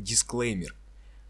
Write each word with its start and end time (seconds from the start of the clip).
Дисклеймер. 0.00 0.74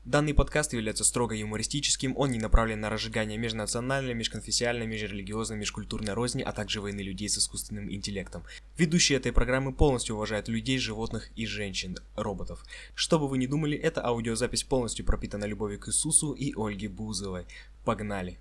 Данный 0.04 0.32
подкаст 0.32 0.72
является 0.72 1.04
строго 1.04 1.34
юмористическим, 1.34 2.16
он 2.16 2.30
не 2.30 2.38
направлен 2.38 2.80
на 2.80 2.88
разжигание 2.88 3.36
межнациональной, 3.36 4.14
межконфессиональной, 4.14 4.86
межрелигиозной, 4.86 5.58
межкультурной 5.58 6.14
розни, 6.14 6.42
а 6.42 6.52
также 6.52 6.80
войны 6.80 7.00
людей 7.00 7.28
с 7.28 7.36
искусственным 7.36 7.92
интеллектом. 7.92 8.42
Ведущие 8.78 9.18
этой 9.18 9.32
программы 9.32 9.74
полностью 9.74 10.16
уважают 10.16 10.48
людей, 10.48 10.78
животных 10.78 11.30
и 11.36 11.44
женщин, 11.44 11.98
роботов. 12.16 12.64
Что 12.94 13.18
бы 13.18 13.28
вы 13.28 13.36
ни 13.36 13.46
думали, 13.46 13.76
эта 13.76 14.02
аудиозапись 14.02 14.64
полностью 14.64 15.04
пропитана 15.04 15.44
любовью 15.44 15.78
к 15.78 15.88
Иисусу 15.88 16.32
и 16.32 16.54
Ольге 16.56 16.88
Бузовой. 16.88 17.44
Погнали! 17.84 18.38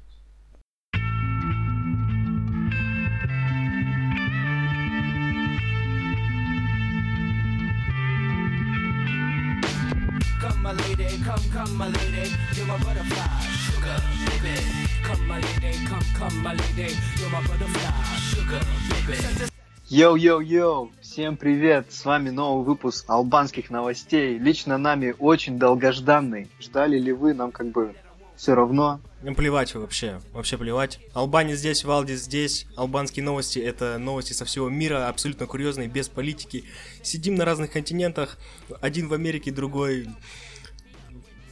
My 10.69 10.75
lady, 10.83 11.17
come, 11.23 11.43
come 11.51 11.77
my 11.77 11.87
lady, 11.87 12.29
you're 12.55 12.67
my 12.67 12.77
butterfly, 12.77 13.25
sugar, 13.65 13.97
baby. 14.25 14.55
Come 15.03 15.27
my 15.27 15.39
lady, 15.41 15.73
come, 15.87 16.05
come 16.15 16.43
my 16.43 16.53
lady, 16.53 16.93
you're 17.17 17.29
my 17.31 17.41
butterfly, 17.41 17.91
sugar, 18.29 18.61
baby. 19.07 19.49
Йоу-йоу-йоу! 19.89 20.91
Всем 21.01 21.37
привет! 21.37 21.91
С 21.91 22.05
вами 22.05 22.29
новый 22.29 22.63
выпуск 22.63 23.05
албанских 23.07 23.71
новостей. 23.71 24.37
Лично 24.37 24.77
нами 24.77 25.15
очень 25.17 25.57
долгожданный. 25.57 26.47
Ждали 26.59 26.99
ли 26.99 27.13
вы? 27.13 27.33
Нам 27.33 27.51
как 27.51 27.71
бы 27.71 27.95
все 28.35 28.53
равно. 28.53 29.01
Ну, 29.23 29.33
плевать 29.33 29.73
вообще, 29.73 30.21
вообще 30.33 30.59
плевать. 30.59 30.99
Албания 31.13 31.55
здесь, 31.55 31.83
Валдис 31.83 32.21
здесь. 32.21 32.67
Албанские 32.77 33.25
новости— 33.25 33.57
это 33.59 33.97
новости 33.97 34.33
со 34.33 34.45
всего 34.45 34.69
мира, 34.69 35.09
абсолютно 35.09 35.47
курьезные, 35.47 35.87
без 35.87 36.07
политики. 36.07 36.63
Сидим 37.01 37.33
на 37.35 37.43
разных 37.43 37.71
континентах, 37.71 38.37
один 38.81 39.07
в 39.07 39.13
Америке, 39.13 39.51
другой 39.51 40.07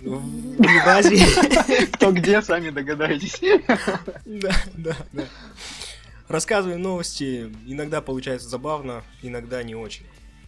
в 0.01 0.87
Азии. 0.87 1.85
Кто 1.93 2.11
где, 2.11 2.41
сами 2.41 2.69
догадаетесь. 2.69 3.39
Да, 4.25 4.51
да, 4.75 4.97
да. 5.13 5.23
Рассказываем 6.27 6.81
новости, 6.81 7.53
иногда 7.65 8.01
получается 8.01 8.49
забавно, 8.49 9.03
иногда 9.21 9.63
не 9.63 9.75
очень. 9.75 10.05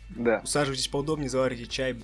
Да. 0.09 0.41
Усаживайтесь 0.43 0.87
поудобнее, 0.87 1.29
заварите 1.29 1.67
чай. 1.67 1.95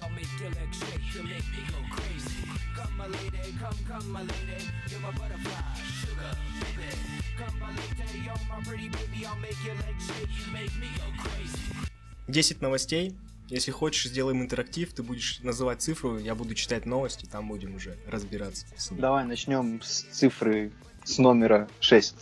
10 12.27 12.61
новостей. 12.61 13.15
Если 13.49 13.71
хочешь, 13.71 14.07
сделаем 14.09 14.41
интерактив, 14.41 14.91
ты 14.93 15.03
будешь 15.03 15.39
называть 15.41 15.81
цифру, 15.81 16.17
я 16.17 16.33
буду 16.33 16.55
читать 16.55 16.85
новости, 16.85 17.25
там 17.25 17.47
будем 17.47 17.75
уже 17.75 17.97
разбираться. 18.07 18.65
с 18.75 18.89
ними. 18.89 19.01
Давай 19.01 19.23
начнем 19.25 19.81
с 19.83 20.01
цифры 20.11 20.71
с 21.03 21.19
номера 21.19 21.69
6. 21.79 22.15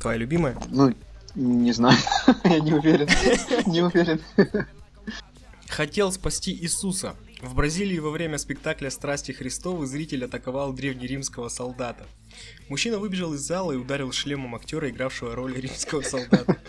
Твоя 0.00 0.16
любимая? 0.16 0.56
Ну, 0.70 0.94
не 1.34 1.72
знаю. 1.72 1.98
Я 2.44 2.60
не 2.60 2.72
уверен. 2.72 3.08
Не 3.66 3.82
уверен. 3.82 4.20
Хотел 5.68 6.10
спасти 6.10 6.52
Иисуса. 6.52 7.14
В 7.42 7.54
Бразилии 7.54 7.98
во 7.98 8.10
время 8.10 8.38
спектакля 8.38 8.88
«Страсти 8.88 9.32
Христовы» 9.32 9.86
зритель 9.86 10.24
атаковал 10.24 10.72
древнеримского 10.72 11.48
солдата. 11.48 12.06
Мужчина 12.68 12.98
выбежал 12.98 13.34
из 13.34 13.40
зала 13.40 13.72
и 13.72 13.76
ударил 13.76 14.12
шлемом 14.12 14.54
актера, 14.54 14.88
игравшего 14.88 15.34
роль 15.34 15.54
римского 15.60 16.02
солдата. 16.02 16.60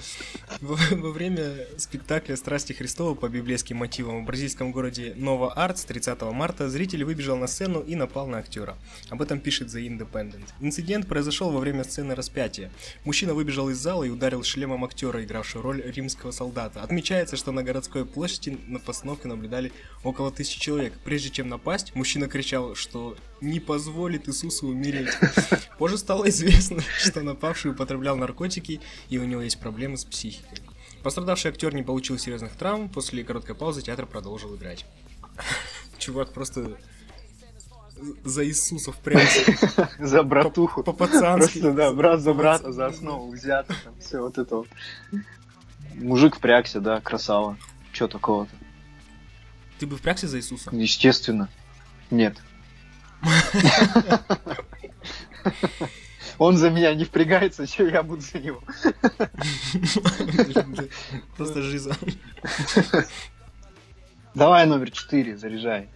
Во, 0.62 0.76
время 1.12 1.68
спектакля 1.78 2.36
«Страсти 2.36 2.73
Христовы» 2.73 3.16
по 3.16 3.30
библейским 3.30 3.78
мотивам 3.78 4.23
в 4.23 4.26
бразильском 4.26 4.72
городе 4.72 5.14
Нова 5.16 5.54
Артс 5.54 5.86
30 5.86 6.22
марта 6.34 6.70
зритель 6.70 7.04
выбежал 7.04 7.38
на 7.38 7.48
сцену 7.48 7.82
и 7.82 7.96
напал 7.96 8.28
на 8.28 8.40
актера. 8.40 8.78
Об 9.09 9.22
этом 9.22 9.40
пишет 9.40 9.70
The 9.70 9.86
Independent. 9.88 10.44
Инцидент 10.59 11.08
произошел 11.08 11.52
во 11.52 11.59
время 11.59 11.84
сцены 11.84 12.16
распятия. 12.16 12.72
Мужчина 13.06 13.34
выбежал 13.34 13.69
из 13.69 13.78
зала 13.78 14.03
и 14.03 14.09
ударил 14.09 14.44
шлемом 14.44 14.84
актера, 14.86 15.24
игравшего 15.24 15.64
роль 15.64 15.81
римского 15.81 16.31
солдата. 16.31 16.81
Отмечается, 16.81 17.35
что 17.35 17.52
на 17.52 17.64
городской 17.64 18.06
площади 18.06 18.58
на 18.68 18.80
постановке 18.80 19.28
наблюдали 19.28 19.72
около 20.03 20.31
тысячи 20.31 20.59
человек. 20.59 20.94
Прежде 21.03 21.30
чем 21.30 21.50
напасть, 21.50 21.96
мужчина 21.96 22.28
кричал, 22.28 22.75
что 22.75 23.18
не 23.41 23.59
позволит 23.59 24.28
Иисусу 24.30 24.68
умереть. 24.68 25.09
Позже 25.78 25.97
стало 25.97 26.30
известно, 26.30 26.81
что 26.97 27.22
напавший 27.22 27.72
употреблял 27.72 28.16
наркотики 28.16 28.80
и 29.09 29.18
у 29.18 29.25
него 29.25 29.41
есть 29.41 29.59
проблемы 29.59 29.97
с 29.97 30.06
психикой. 30.06 30.43
Пострадавший 31.04 31.52
актер 31.52 31.74
не 31.74 31.84
получил 31.84 32.18
серьезных 32.18 32.54
травм, 32.54 32.90
после 32.90 33.24
короткой 33.24 33.56
паузы 33.56 33.81
театр 33.81 34.06
продолжил 34.06 34.56
играть. 34.56 34.86
Чувак 35.98 36.34
просто 36.34 36.78
за 38.24 38.46
Иисуса 38.46 38.92
впрямся. 38.92 39.90
За 40.00 40.24
братуху. 40.24 40.84
По-пацански. 40.84 41.59
Просто, 41.59 41.74
да, 41.74 41.94
брат 41.94 42.22
за 42.22 42.34
брата, 42.34 42.72
за 42.72 42.88
основу 42.88 43.32
взято, 43.32 43.76
там, 43.84 43.94
все 44.00 44.20
вот 44.20 44.38
это 44.38 44.58
вот. 44.58 44.68
Мужик 45.96 46.36
впрягся, 46.36 46.80
да, 46.80 47.00
красава. 47.02 47.58
Че 47.92 48.08
такого-то? 48.08 48.52
Ты 49.80 49.88
бы 49.88 49.98
впрягся 49.98 50.28
за 50.28 50.38
Иисуса? 50.38 50.70
Естественно. 50.74 51.50
Нет. 52.09 52.38
Он 56.38 56.58
за 56.58 56.70
меня 56.70 56.94
не 56.96 57.06
впрягается, 57.06 57.66
что 57.68 57.86
я 57.86 58.04
буду 58.04 58.22
за 58.22 58.40
него. 58.40 58.62
Просто 61.38 61.62
жиза. 61.62 61.96
Давай 64.36 64.66
номер 64.66 64.92
4, 64.92 65.38
заряжай. 65.38 65.90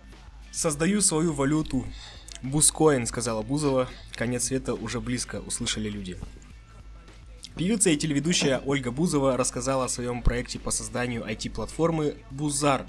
Создаю 0.52 1.02
свою 1.02 1.34
валюту. 1.34 1.86
Бускоин, 2.44 3.08
сказала 3.08 3.42
Бузова. 3.42 3.90
Конец 4.14 4.46
света 4.46 4.76
уже 4.76 5.02
близко, 5.02 5.42
услышали 5.42 5.90
люди. 5.90 6.18
Певица 7.56 7.90
и 7.90 7.98
телеведущая 7.98 8.62
Ольга 8.66 8.92
Бузова 8.92 9.36
рассказала 9.36 9.86
о 9.86 9.90
своем 9.90 10.22
проекте 10.22 10.60
по 10.60 10.70
созданию 10.70 11.24
IT-платформы 11.24 12.18
Бузар, 12.30 12.86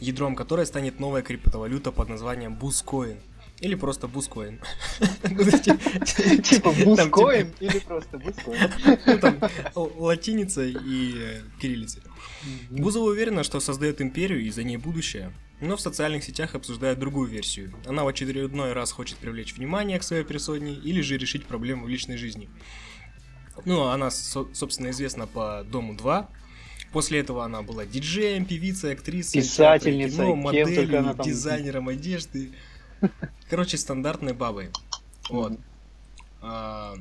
ядром 0.00 0.34
которой 0.34 0.66
станет 0.66 0.98
новая 0.98 1.22
криптовалюта 1.22 1.92
под 1.92 2.08
названием 2.08 2.56
Бускоин. 2.56 3.20
Или 3.60 3.74
просто 3.74 4.08
Бускоин. 4.08 4.60
Типа 6.42 6.72
бускоин 6.72 7.52
или 7.60 7.78
просто 7.78 8.18
бускоин? 8.18 8.70
Ну, 9.06 9.18
там 9.18 9.38
латиница 9.98 10.64
и 10.64 11.14
э, 11.16 11.42
кириллица. 11.60 12.00
Бузова 12.70 13.10
уверена, 13.10 13.42
что 13.42 13.60
создает 13.60 14.00
империю 14.00 14.40
и 14.40 14.50
за 14.50 14.62
ней 14.62 14.78
будущее, 14.78 15.32
но 15.60 15.76
в 15.76 15.80
социальных 15.80 16.24
сетях 16.24 16.54
обсуждает 16.54 16.98
другую 16.98 17.28
версию. 17.28 17.74
Она 17.86 18.04
в 18.04 18.08
очередной 18.08 18.72
раз 18.72 18.92
хочет 18.92 19.18
привлечь 19.18 19.54
внимание 19.54 19.98
к 19.98 20.02
своей 20.02 20.24
персоне 20.24 20.72
или 20.72 21.02
же 21.02 21.18
решить 21.18 21.44
проблему 21.44 21.84
в 21.84 21.88
личной 21.88 22.16
жизни. 22.16 22.48
Ну, 23.66 23.82
она, 23.88 24.10
со- 24.10 24.48
собственно, 24.54 24.88
известна 24.90 25.26
по 25.26 25.64
Дому 25.70 25.94
2. 25.94 26.30
После 26.92 27.20
этого 27.20 27.44
она 27.44 27.62
была 27.62 27.84
диджеем, 27.84 28.46
певицей, 28.46 28.94
актрисой, 28.94 29.42
Писательницей, 29.42 30.16
кино, 30.16 30.34
моделью, 30.34 30.98
она 30.98 31.14
там- 31.14 31.26
дизайнером 31.26 31.88
одежды. 31.88 32.52
Короче, 33.48 33.76
стандартной 33.76 34.32
бабой. 34.32 34.70
Вот. 35.28 35.52
А, 36.42 36.94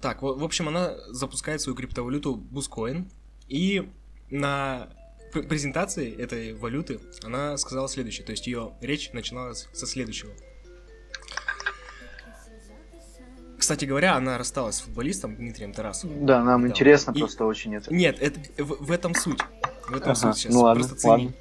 Так, 0.00 0.22
в 0.22 0.42
общем, 0.44 0.68
она 0.68 0.94
запускает 1.08 1.60
свою 1.60 1.76
криптовалюту 1.76 2.34
Бускоин. 2.36 3.10
И 3.48 3.90
на 4.30 4.88
пр- 5.32 5.42
презентации 5.46 6.10
этой 6.16 6.54
валюты 6.54 7.00
она 7.22 7.56
сказала 7.58 7.88
следующее. 7.88 8.24
То 8.24 8.32
есть 8.32 8.46
ее 8.46 8.72
речь 8.80 9.12
начиналась 9.12 9.68
со 9.72 9.86
следующего. 9.86 10.32
Кстати 13.58 13.84
говоря, 13.84 14.16
она 14.16 14.38
рассталась 14.38 14.76
с 14.76 14.80
футболистом 14.80 15.36
Дмитрием 15.36 15.72
Тарасовым. 15.74 16.24
Да, 16.24 16.42
нам 16.42 16.62
Да. 16.62 16.68
интересно 16.68 17.12
И- 17.14 17.18
просто 17.18 17.44
очень 17.44 17.74
это. 17.74 17.92
Нет, 17.92 18.16
это 18.20 18.40
в, 18.64 18.86
в 18.86 18.90
этом 18.90 19.14
суть. 19.14 19.40
В 19.86 19.94
этом 19.94 20.12
Ага, 20.12 20.14
суть 20.14 20.36
сейчас. 20.38 20.54
ну 20.54 20.60
ладно, 20.62 20.84
Просто 20.84 20.96
цени. 21.00 21.10
ладно. 21.10 21.34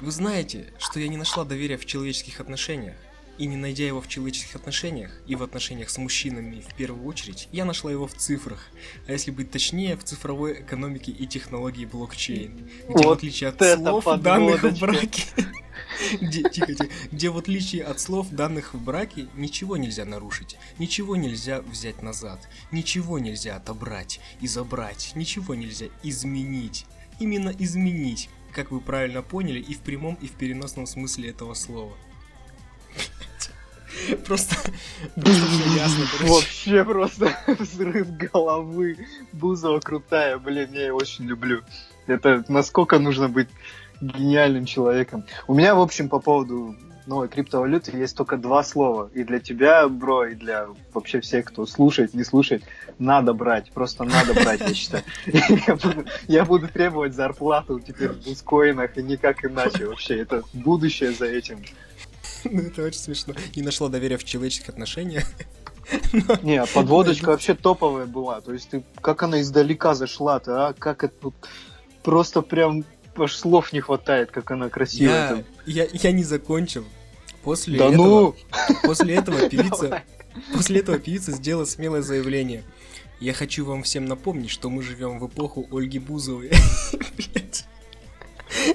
Вы 0.00 0.10
знаете, 0.10 0.66
что 0.78 1.00
я 1.00 1.08
не 1.08 1.16
нашла 1.16 1.44
доверия 1.44 1.78
в 1.78 1.86
человеческих 1.86 2.40
отношениях. 2.40 2.96
И 3.38 3.46
не 3.46 3.56
найдя 3.56 3.86
его 3.86 4.00
в 4.00 4.08
человеческих 4.08 4.56
отношениях, 4.56 5.10
и 5.26 5.36
в 5.36 5.42
отношениях 5.42 5.90
с 5.90 5.98
мужчинами 5.98 6.62
в 6.66 6.74
первую 6.74 7.06
очередь, 7.06 7.48
я 7.52 7.66
нашла 7.66 7.90
его 7.92 8.06
в 8.06 8.14
цифрах. 8.14 8.68
А 9.06 9.12
если 9.12 9.30
быть 9.30 9.50
точнее, 9.50 9.96
в 9.96 10.04
цифровой 10.04 10.62
экономике 10.62 11.12
и 11.12 11.26
технологии 11.26 11.84
блокчейн. 11.84 12.70
Где 12.88 12.92
в 12.92 13.06
Вот 13.06 13.18
отличие 13.18 13.50
от 13.50 13.62
слов, 13.78 14.04
данных 14.22 14.62
в 14.62 14.80
браке... 14.80 15.22
Где, 16.20 16.42
тихо, 16.48 16.74
тихо. 16.74 16.88
где 17.10 17.30
в 17.30 17.38
отличие 17.38 17.82
от 17.84 18.00
слов, 18.00 18.28
данных 18.30 18.74
в 18.74 18.82
браке, 18.82 19.28
ничего 19.34 19.76
нельзя 19.76 20.04
нарушить, 20.04 20.58
ничего 20.78 21.16
нельзя 21.16 21.62
взять 21.62 22.02
назад, 22.02 22.48
ничего 22.70 23.18
нельзя 23.18 23.56
отобрать 23.56 24.20
и 24.40 24.46
забрать, 24.46 25.12
ничего 25.14 25.54
нельзя 25.54 25.86
изменить. 26.02 26.86
Именно 27.18 27.54
изменить, 27.58 28.28
как 28.56 28.70
вы 28.70 28.80
правильно 28.80 29.20
поняли, 29.20 29.60
и 29.60 29.74
в 29.74 29.80
прямом, 29.80 30.14
и 30.14 30.26
в 30.26 30.32
переносном 30.32 30.86
смысле 30.86 31.28
этого 31.28 31.52
слова. 31.52 31.92
Просто, 34.26 34.56
ясно. 35.16 36.04
Вообще 36.22 36.84
просто 36.84 37.36
взрыв 37.58 38.16
головы. 38.16 39.06
Бузова 39.32 39.80
крутая, 39.80 40.38
блин, 40.38 40.70
я 40.72 40.86
ее 40.86 40.92
очень 40.92 41.26
люблю. 41.26 41.62
Это 42.06 42.44
насколько 42.48 42.98
нужно 42.98 43.28
быть 43.28 43.48
гениальным 44.00 44.66
человеком. 44.66 45.24
У 45.46 45.54
меня, 45.54 45.74
в 45.74 45.80
общем, 45.80 46.08
по 46.08 46.18
поводу 46.18 46.76
новой 47.06 47.28
криптовалюты 47.28 47.96
есть 47.96 48.16
только 48.16 48.36
два 48.36 48.62
слова. 48.62 49.10
И 49.14 49.24
для 49.24 49.38
тебя, 49.38 49.88
бро, 49.88 50.26
и 50.26 50.34
для 50.34 50.68
вообще 50.92 51.20
всех, 51.20 51.46
кто 51.46 51.66
слушает, 51.66 52.14
не 52.14 52.24
слушает, 52.24 52.62
надо 52.98 53.32
брать. 53.32 53.70
Просто 53.72 54.04
надо 54.04 54.34
брать, 54.34 54.60
я 54.60 54.74
считаю. 54.74 55.04
Я 56.26 56.44
буду, 56.44 56.68
требовать 56.68 57.14
зарплату 57.14 57.80
теперь 57.80 58.10
в 58.10 58.24
биткоинах, 58.24 58.96
и 58.98 59.02
никак 59.02 59.44
иначе 59.44 59.86
вообще. 59.86 60.20
Это 60.20 60.42
будущее 60.52 61.12
за 61.12 61.26
этим. 61.26 61.62
Ну, 62.44 62.62
это 62.62 62.82
очень 62.82 63.00
смешно. 63.00 63.34
Не 63.54 63.62
нашла 63.62 63.88
доверия 63.88 64.18
в 64.18 64.24
человеческих 64.24 64.70
отношениях. 64.70 65.24
Не, 66.42 66.56
а 66.56 66.66
подводочка 66.66 67.30
вообще 67.30 67.54
топовая 67.54 68.06
была. 68.06 68.40
То 68.40 68.52
есть 68.52 68.70
ты, 68.70 68.84
как 69.00 69.22
она 69.22 69.40
издалека 69.40 69.94
зашла-то, 69.94 70.68
а? 70.68 70.72
Как 70.72 71.04
это 71.04 71.32
просто 72.02 72.42
прям 72.42 72.84
аж 73.24 73.34
слов 73.36 73.72
не 73.72 73.80
хватает, 73.80 74.30
как 74.30 74.50
она 74.50 74.68
красивая. 74.68 75.44
Я, 75.66 75.84
я, 75.84 75.88
я 75.92 76.12
не 76.12 76.24
закончил. 76.24 76.84
После 77.42 77.78
Да 77.78 77.88
этого, 77.88 78.06
ну! 78.06 78.36
после 78.82 79.14
этого 79.14 79.48
певица, 79.48 80.02
после 80.52 80.80
этого 80.80 80.98
певица 80.98 81.32
сделала 81.32 81.64
смелое 81.64 82.02
заявление. 82.02 82.64
Я 83.20 83.32
хочу 83.32 83.64
вам 83.64 83.82
всем 83.82 84.04
напомнить, 84.04 84.50
что 84.50 84.68
мы 84.68 84.82
живем 84.82 85.18
в 85.18 85.26
эпоху 85.28 85.66
Ольги 85.70 85.98
Бузовой. 85.98 86.50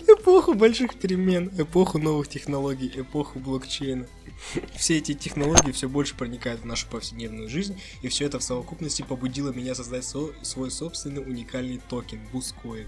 Эпоху 0.07 0.53
больших 0.53 0.95
перемен, 0.95 1.51
эпоху 1.57 1.97
новых 1.97 2.27
технологий, 2.27 2.91
эпоху 2.93 3.39
блокчейна. 3.39 4.05
Все 4.75 4.97
эти 4.97 5.13
технологии 5.13 5.71
все 5.71 5.87
больше 5.87 6.15
проникают 6.15 6.61
в 6.61 6.65
нашу 6.65 6.87
повседневную 6.87 7.49
жизнь, 7.49 7.79
и 8.01 8.07
все 8.07 8.25
это 8.25 8.39
в 8.39 8.43
совокупности 8.43 9.01
побудило 9.01 9.51
меня 9.51 9.75
создать 9.75 10.03
со- 10.03 10.31
свой 10.41 10.71
собственный 10.71 11.21
уникальный 11.21 11.79
токен 11.89 12.19
Бускоин. 12.31 12.87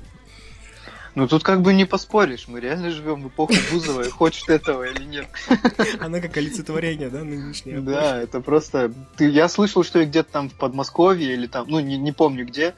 Ну 1.16 1.28
тут 1.28 1.44
как 1.44 1.62
бы 1.62 1.74
не 1.74 1.86
поспоришь, 1.86 2.48
мы 2.48 2.60
реально 2.60 2.90
живем 2.90 3.22
в 3.22 3.28
эпоху 3.28 3.54
Бузовой, 3.72 4.10
хочешь 4.12 4.44
ты 4.44 4.54
этого 4.54 4.84
или 4.84 5.04
нет. 5.04 5.28
Она 6.00 6.20
как 6.20 6.36
олицетворение, 6.38 7.10
да, 7.10 7.22
эпохи? 7.22 7.80
Да, 7.80 8.20
это 8.20 8.42
просто... 8.42 8.92
Ты, 9.16 9.30
я 9.30 9.48
слышал, 9.48 9.84
что 9.84 10.04
где-то 10.04 10.32
там 10.32 10.50
в 10.50 10.56
Подмосковье 10.56 11.34
или 11.34 11.46
там, 11.46 11.68
ну 11.68 11.80
не, 11.80 11.98
не 11.98 12.12
помню 12.12 12.46
где, 12.46 12.74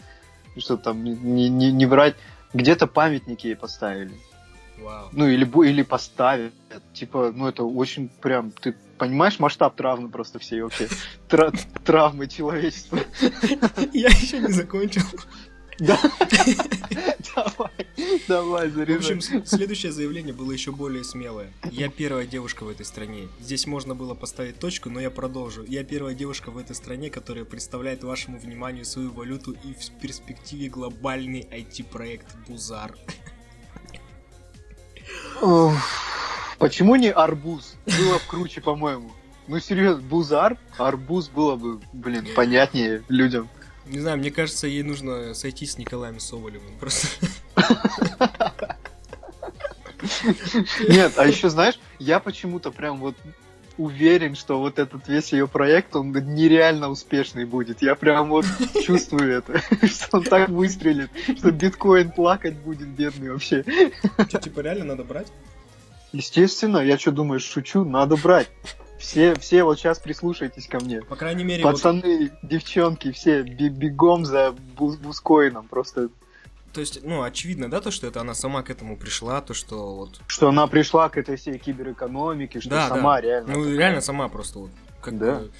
что 0.58 0.76
там 0.76 1.04
не, 1.04 1.50
не, 1.50 1.72
не 1.72 1.86
врать, 1.86 2.16
где-то 2.54 2.88
памятники 2.88 3.48
ей 3.48 3.56
поставили. 3.56 4.14
Вау. 4.78 5.10
Ну 5.14 5.28
или, 5.28 5.46
или 5.68 5.84
поставят. 5.84 6.54
Типа, 6.94 7.32
ну 7.34 7.48
это 7.48 7.64
очень 7.64 8.10
прям... 8.10 8.52
Ты 8.52 8.76
понимаешь 8.98 9.40
масштаб 9.40 9.76
травмы 9.76 10.10
просто 10.10 10.40
всей 10.40 10.62
вообще? 10.62 10.90
Тра- 11.30 11.54
травмы 11.84 12.28
человечества. 12.28 13.00
Я 13.94 14.08
еще 14.10 14.40
не 14.40 14.52
закончил. 14.52 15.04
Да. 15.80 16.00
Давай, 17.36 17.72
давай, 18.28 18.70
В 18.70 18.80
общем, 18.96 19.22
заряжай. 19.22 19.46
следующее 19.46 19.92
заявление 19.92 20.34
было 20.34 20.52
еще 20.52 20.72
более 20.72 21.04
смелое. 21.04 21.52
Я 21.70 21.90
первая 21.90 22.26
девушка 22.26 22.64
в 22.64 22.70
этой 22.70 22.86
стране. 22.86 23.28
Здесь 23.42 23.68
можно 23.68 23.94
было 23.94 24.14
поставить 24.14 24.58
точку, 24.58 24.90
но 24.90 25.00
я 25.00 25.12
продолжу. 25.12 25.64
Я 25.68 25.84
первая 25.84 26.16
девушка 26.16 26.50
в 26.50 26.58
этой 26.58 26.76
стране, 26.76 27.10
которая 27.10 27.46
представляет 27.46 28.04
вашему 28.04 28.40
вниманию 28.40 28.86
свою 28.86 29.12
валюту 29.12 29.52
и 29.52 29.74
в 29.74 29.92
перспективе 30.02 30.70
глобальный 30.70 31.42
IT-проект 31.52 32.36
Бузар. 32.48 32.96
Почему 36.58 36.96
не 36.96 37.12
арбуз? 37.12 37.76
Было 37.86 38.14
бы 38.14 38.22
круче, 38.28 38.62
по-моему. 38.62 39.12
Ну, 39.48 39.60
серьезно, 39.60 40.02
бузар, 40.02 40.58
арбуз 40.78 41.30
было 41.30 41.56
бы, 41.56 41.80
блин, 41.94 42.26
понятнее 42.36 43.04
людям. 43.10 43.48
Не 43.86 44.00
знаю, 44.00 44.18
мне 44.18 44.32
кажется, 44.32 44.68
ей 44.68 44.84
нужно 44.84 45.34
сойти 45.34 45.66
с 45.66 45.78
Николаем 45.78 46.20
Соболевым. 46.20 46.78
Просто 46.80 47.08
Нет, 50.88 51.14
а 51.18 51.28
еще, 51.28 51.50
знаешь, 51.50 51.80
я 52.00 52.20
почему-то 52.20 52.72
прям 52.72 52.98
вот 53.00 53.16
уверен, 53.78 54.36
что 54.36 54.60
вот 54.60 54.80
этот 54.80 55.08
весь 55.08 55.34
ее 55.34 55.48
проект, 55.48 55.96
он 55.96 56.12
нереально 56.12 56.90
успешный 56.90 57.46
будет. 57.46 57.82
Я 57.82 57.96
прям 57.96 58.30
вот 58.30 58.46
чувствую 58.86 59.32
это, 59.32 59.62
что 59.88 60.18
он 60.18 60.24
так 60.24 60.50
выстрелит, 60.50 61.10
что 61.38 61.52
биткоин 61.52 62.12
плакать 62.12 62.56
будет, 62.56 62.88
бедный 62.88 63.32
вообще. 63.32 63.64
что, 64.28 64.40
типа 64.40 64.62
реально 64.62 64.86
надо 64.86 65.04
брать? 65.04 65.28
Естественно, 66.12 66.78
я 66.78 66.98
что 66.98 67.12
думаешь, 67.12 67.44
шучу, 67.44 67.84
надо 67.84 68.16
брать. 68.16 68.50
Все, 69.06 69.36
все 69.36 69.64
вот 69.64 69.78
сейчас 69.80 70.00
прислушайтесь 70.00 70.68
ко 70.68 70.80
мне. 70.80 71.02
По 71.02 71.16
крайней 71.16 71.44
мере, 71.44 71.64
вот, 71.64 71.74
Пацаны, 71.74 72.32
девчонки, 72.42 73.12
все 73.12 73.44
бегом 73.44 74.26
за 74.26 74.56
бу- 74.76 74.98
бускоином. 74.98 75.68
Просто, 75.68 76.10
то 76.74 76.80
есть, 76.82 77.04
ну, 77.04 77.22
очевидно, 77.24 77.70
да, 77.70 77.82
то, 77.82 77.92
что 77.92 78.08
это 78.08 78.22
она 78.22 78.34
сама 78.34 78.64
к 78.64 78.70
этому 78.70 78.98
пришла, 78.98 79.42
то, 79.42 79.54
что 79.54 79.96
вот... 79.96 80.22
что 80.28 80.50
она 80.50 80.68
пришла 80.68 81.08
к 81.10 81.18
этой 81.18 81.36
всей 81.38 81.58
киберэкономике, 81.58 82.60
что 82.60 82.70
Да, 82.72 82.90
сама 82.90 83.16
да. 83.16 83.22
реально. 83.22 83.54
Ну, 83.54 83.60
такая. 83.64 83.78
реально 83.78 84.02
сама 84.02 84.28
просто 84.28 84.60
вот. 84.60 84.72
Как 85.02 85.18
Да. 85.18 85.36
бы, 85.40 85.52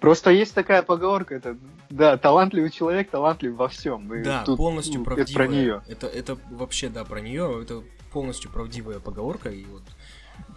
Просто 0.00 0.32
есть 0.32 0.52
такая 0.52 0.82
поговорка, 0.82 1.36
это, 1.36 1.56
да, 1.88 2.16
талантливый 2.16 2.70
человек 2.70 3.08
талантлив 3.10 3.54
во 3.54 3.68
всем. 3.68 4.12
И 4.12 4.24
Да, 4.24 4.42
тут, 4.42 4.56
полностью 4.56 4.98
ну, 4.98 5.04
правдивая. 5.04 5.24
Это 5.26 5.34
про 5.34 5.46
нее. 5.46 5.82
Это, 5.86 6.06
это 6.08 6.38
вообще, 6.50 6.88
да, 6.88 7.04
про 7.04 7.20
нее. 7.20 7.60
Это 7.62 7.84
полностью 8.12 8.50
правдивая 8.50 8.98
поговорка. 8.98 9.50
И 9.50 9.64
вот 9.66 9.84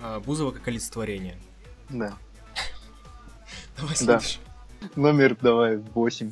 а, 0.01 0.19
Бузова 0.19 0.49
как 0.51 0.67
олицетворение. 0.67 1.37
Да. 1.89 2.13
Давай 3.77 3.89
Да. 3.91 3.95
следующий. 3.95 4.39
Номер 4.95 5.35
давай 5.41 5.77
8. 5.77 6.31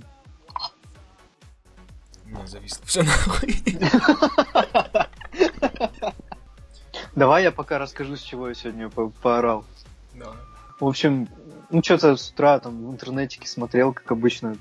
У 2.25 2.29
меня 2.29 2.47
зависло. 2.47 2.85
Все 2.85 3.03
нахуй. 3.03 3.63
Давай 7.15 7.43
я 7.43 7.51
пока 7.51 7.77
расскажу, 7.77 8.15
с 8.15 8.21
чего 8.21 8.47
я 8.49 8.55
сегодня 8.55 8.89
по- 8.89 9.09
поорал. 9.09 9.65
Давай. 10.15 10.37
В 10.79 10.85
общем, 10.87 11.27
ну 11.69 11.83
что-то 11.83 12.15
с 12.17 12.29
утра 12.31 12.59
там 12.59 12.87
в 12.87 12.91
интернетике 12.91 13.47
смотрел, 13.47 13.93
как 13.93 14.11
обычно, 14.11 14.57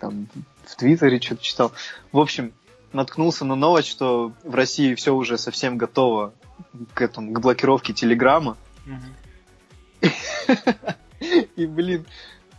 там 0.00 0.28
в 0.64 0.76
Твиттере 0.76 1.20
что-то 1.20 1.42
читал. 1.42 1.72
В 2.12 2.18
общем, 2.18 2.52
наткнулся 2.92 3.44
на 3.44 3.56
новость, 3.56 3.88
что 3.88 4.32
в 4.44 4.54
России 4.54 4.94
все 4.94 5.12
уже 5.14 5.38
совсем 5.38 5.76
готово 5.76 6.34
к 6.94 7.00
этому, 7.02 7.32
к 7.32 7.40
блокировке 7.40 7.92
Телеграма. 7.92 8.56
И, 11.56 11.66
блин, 11.66 12.06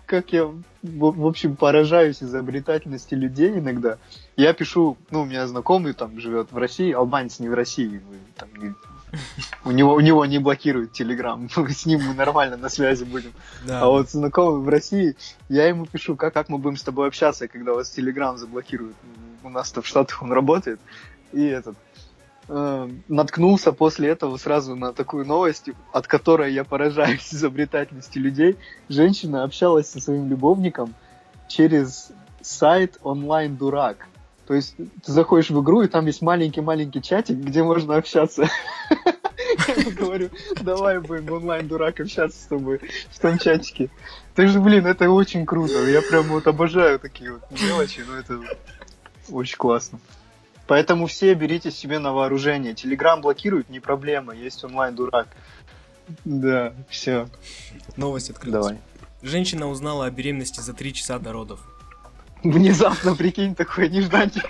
как 0.05 0.33
я, 0.33 0.45
в, 0.81 1.25
общем, 1.25 1.55
поражаюсь 1.55 2.21
изобретательности 2.23 3.13
людей 3.13 3.51
иногда. 3.51 3.97
Я 4.35 4.53
пишу, 4.53 4.97
ну, 5.11 5.21
у 5.21 5.25
меня 5.25 5.47
знакомый 5.47 5.93
там 5.93 6.19
живет 6.19 6.51
в 6.51 6.57
России, 6.57 6.91
албанец 6.91 7.39
не 7.39 7.47
в 7.47 7.53
России, 7.53 8.01
там 8.35 8.49
не- 8.57 8.73
у 9.65 9.71
него, 9.71 9.93
у 9.93 9.99
него 9.99 10.25
не 10.25 10.39
блокируют 10.39 10.93
Телеграм, 10.93 11.49
с 11.69 11.85
ним 11.85 12.01
мы 12.07 12.13
нормально 12.13 12.57
на 12.57 12.69
связи 12.69 13.03
будем. 13.03 13.33
Да. 13.65 13.81
А 13.81 13.85
вот 13.87 14.09
знакомый 14.09 14.61
в 14.61 14.69
России, 14.69 15.15
я 15.47 15.67
ему 15.67 15.85
пишу, 15.85 16.15
как, 16.15 16.33
как 16.33 16.49
мы 16.49 16.57
будем 16.57 16.77
с 16.77 16.83
тобой 16.83 17.07
общаться, 17.07 17.47
когда 17.47 17.73
вас 17.73 17.89
Телеграм 17.89 18.37
заблокируют. 18.37 18.95
У 19.43 19.49
нас-то 19.49 19.81
в 19.81 19.87
Штатах 19.87 20.21
он 20.21 20.31
работает. 20.31 20.79
И 21.31 21.45
этот, 21.45 21.75
э, 22.49 22.89
наткнулся 23.07 23.71
после 23.71 24.09
этого 24.09 24.37
сразу 24.37 24.75
на 24.75 24.91
такую 24.91 25.25
новость, 25.25 25.69
от 25.93 26.07
которой 26.07 26.53
я 26.53 26.63
поражаюсь 26.63 27.27
изобретательности 27.33 28.17
людей. 28.17 28.57
Женщина 28.89 29.43
общалась 29.43 29.89
со 29.89 30.01
своим 30.01 30.27
любовником 30.27 30.93
через 31.47 32.11
сайт 32.41 32.97
онлайн-дурак. 33.03 34.07
То 34.47 34.55
есть 34.55 34.75
ты 34.77 35.11
заходишь 35.11 35.51
в 35.51 35.61
игру, 35.61 35.83
и 35.83 35.87
там 35.87 36.07
есть 36.07 36.23
маленький-маленький 36.23 37.03
чатик, 37.03 37.37
где 37.37 37.61
можно 37.61 37.95
общаться. 37.95 38.49
Я 39.67 39.91
говорю, 39.91 40.29
давай 40.61 40.99
будем 40.99 41.31
онлайн-дурак 41.31 41.99
общаться 41.99 42.41
с 42.41 42.47
тобой 42.47 42.81
в 43.11 43.19
том 43.19 43.37
чатике. 43.37 43.89
Ты 44.35 44.47
же, 44.47 44.59
блин, 44.59 44.87
это 44.87 45.09
очень 45.09 45.45
круто. 45.45 45.87
Я 45.87 46.01
прям 46.01 46.23
вот 46.25 46.47
обожаю 46.47 46.99
такие 46.99 47.33
вот 47.33 47.43
мелочи, 47.61 48.03
но 48.07 48.17
это 48.17 48.39
очень 49.29 49.57
классно. 49.57 49.99
Поэтому 50.69 51.07
все 51.07 51.33
берите 51.33 51.71
себе 51.71 51.97
на 51.97 52.13
вооружение. 52.13 52.75
Телеграм 52.75 53.21
блокируют, 53.21 53.69
не 53.69 53.79
проблема, 53.79 54.35
есть 54.35 54.63
онлайн-дурак. 54.63 55.27
Да, 56.25 56.75
все, 56.89 57.27
Новость 57.97 58.29
открылась. 58.29 58.67
давай. 58.67 58.81
Женщина 59.23 59.67
узнала 59.67 60.05
о 60.05 60.11
беременности 60.11 60.59
за 60.59 60.73
три 60.73 60.93
часа 60.93 61.17
до 61.17 61.33
родов. 61.33 61.59
Внезапно, 62.43 63.15
прикинь, 63.15 63.55
такой 63.55 63.89
нежданчик. 63.89 64.43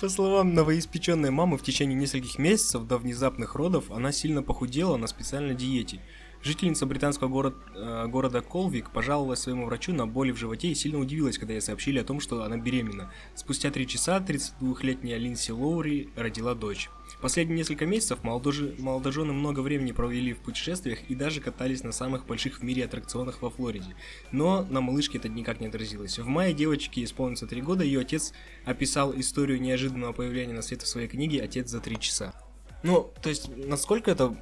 По 0.00 0.08
словам 0.08 0.52
новоиспеченной 0.54 1.30
мамы, 1.30 1.56
в 1.56 1.62
течение 1.62 1.96
нескольких 1.96 2.36
месяцев 2.40 2.82
до 2.82 2.98
внезапных 2.98 3.54
родов 3.54 3.92
она 3.92 4.10
сильно 4.10 4.42
похудела 4.42 4.96
на 4.96 5.06
специальной 5.06 5.54
диете. 5.54 6.00
Жительница 6.44 6.84
британского 6.84 7.28
город, 7.28 7.54
э, 7.74 8.06
города 8.06 8.42
Колвик 8.42 8.90
пожаловалась 8.90 9.40
своему 9.40 9.64
врачу 9.64 9.94
на 9.94 10.06
боли 10.06 10.30
в 10.30 10.36
животе 10.36 10.68
и 10.68 10.74
сильно 10.74 10.98
удивилась, 10.98 11.38
когда 11.38 11.54
ей 11.54 11.62
сообщили 11.62 11.98
о 11.98 12.04
том, 12.04 12.20
что 12.20 12.42
она 12.42 12.58
беременна. 12.58 13.10
Спустя 13.34 13.70
три 13.70 13.86
часа 13.86 14.18
32-летняя 14.18 15.16
Линси 15.16 15.52
Лоури 15.52 16.10
родила 16.16 16.54
дочь. 16.54 16.90
Последние 17.22 17.56
несколько 17.56 17.86
месяцев 17.86 18.22
молодожи, 18.22 18.74
молодожены 18.78 19.32
много 19.32 19.60
времени 19.60 19.92
провели 19.92 20.34
в 20.34 20.40
путешествиях 20.40 20.98
и 21.08 21.14
даже 21.14 21.40
катались 21.40 21.82
на 21.82 21.92
самых 21.92 22.26
больших 22.26 22.58
в 22.58 22.62
мире 22.62 22.84
аттракционах 22.84 23.40
во 23.40 23.48
Флориде. 23.48 23.96
Но 24.30 24.66
на 24.68 24.82
малышке 24.82 25.16
это 25.16 25.30
никак 25.30 25.62
не 25.62 25.68
отразилось. 25.68 26.18
В 26.18 26.26
мае 26.26 26.52
девочке 26.52 27.04
исполнится 27.04 27.46
три 27.46 27.62
года, 27.62 27.84
ее 27.84 28.00
отец 28.00 28.34
описал 28.66 29.18
историю 29.18 29.62
неожиданного 29.62 30.12
появления 30.12 30.52
на 30.52 30.60
свет 30.60 30.82
в 30.82 30.86
своей 30.86 31.08
книге 31.08 31.42
«Отец 31.42 31.70
за 31.70 31.80
три 31.80 31.98
часа». 31.98 32.34
Ну, 32.82 33.10
то 33.22 33.30
есть, 33.30 33.48
насколько 33.56 34.10
это 34.10 34.36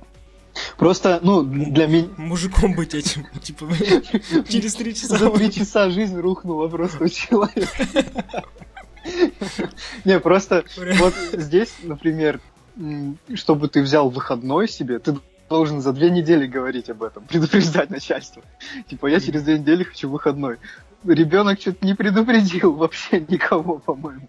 Просто, 0.77 1.21
ну, 1.23 1.43
для 1.43 1.87
меня... 1.87 2.09
мужиком 2.17 2.75
быть 2.75 2.95
этим? 2.95 3.27
Типа, 3.43 3.67
через 4.49 4.75
три 4.75 4.95
часа... 4.95 5.17
За 5.17 5.31
три 5.31 5.51
часа 5.53 5.91
жизнь 5.91 6.19
рухнула 6.19 6.69
просто 6.69 7.05
у 7.05 7.09
человека. 7.09 7.87
Не, 10.05 10.21
просто 10.21 10.65
вот 10.99 11.15
здесь, 11.33 11.75
например, 11.83 12.41
чтобы 13.35 13.69
ты 13.69 13.83
взял 13.83 14.11
выходной 14.11 14.69
себе, 14.69 14.99
ты 14.99 15.17
должен 15.49 15.81
за 15.81 15.93
две 15.93 16.11
недели 16.11 16.47
говорить 16.47 16.89
об 16.89 17.03
этом, 17.03 17.25
предупреждать 17.25 17.91
начальство. 17.91 18.43
Типа, 18.89 19.07
я 19.07 19.21
через 19.21 19.43
две 19.43 19.59
недели 19.59 19.85
хочу 19.85 20.09
выходной. 20.09 20.59
Ребенок 21.05 21.61
что-то 21.61 21.85
не 21.85 21.95
предупредил 21.95 22.73
вообще 22.73 23.21
никого, 23.21 23.79
по-моему. 23.79 24.29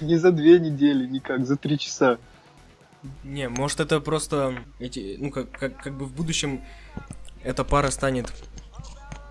Не 0.00 0.16
за 0.16 0.30
две 0.30 0.60
недели, 0.60 1.06
никак, 1.06 1.46
за 1.46 1.56
три 1.56 1.78
часа. 1.78 2.18
Не, 3.24 3.48
может 3.48 3.80
это 3.80 4.00
просто 4.00 4.58
эти, 4.78 5.16
ну 5.18 5.30
как, 5.30 5.50
как, 5.50 5.82
как 5.82 5.96
бы 5.96 6.06
в 6.06 6.12
будущем 6.12 6.62
эта 7.42 7.64
пара 7.64 7.90
станет 7.90 8.32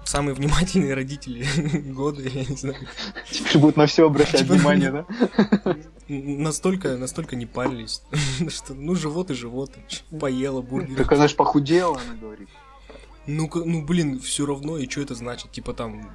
самые 0.05 0.35
внимательные 0.35 0.93
родители 0.93 1.45
года, 1.91 2.21
я 2.21 2.45
не 2.45 2.55
знаю. 2.55 2.87
Теперь 3.29 3.57
будут 3.57 3.77
на 3.77 3.87
все 3.87 4.05
обращать 4.05 4.41
Типа, 4.41 4.53
внимание, 4.53 4.91
да? 4.91 5.05
Настолько, 6.07 6.97
настолько 6.97 7.35
не 7.35 7.45
парились, 7.45 8.01
что 8.49 8.73
ну 8.73 8.95
живот 8.95 9.31
и 9.31 9.33
живот, 9.33 9.71
поела 10.19 10.61
бургер. 10.61 10.97
Так 10.97 11.11
она 11.11 11.27
же 11.27 11.35
похудела, 11.35 11.99
она 11.99 12.19
говорит. 12.19 12.49
Ну, 13.27 13.49
ну 13.53 13.83
блин, 13.83 14.19
все 14.19 14.45
равно, 14.45 14.77
и 14.77 14.87
что 14.87 15.01
это 15.01 15.15
значит? 15.15 15.51
Типа 15.51 15.73
там, 15.73 16.11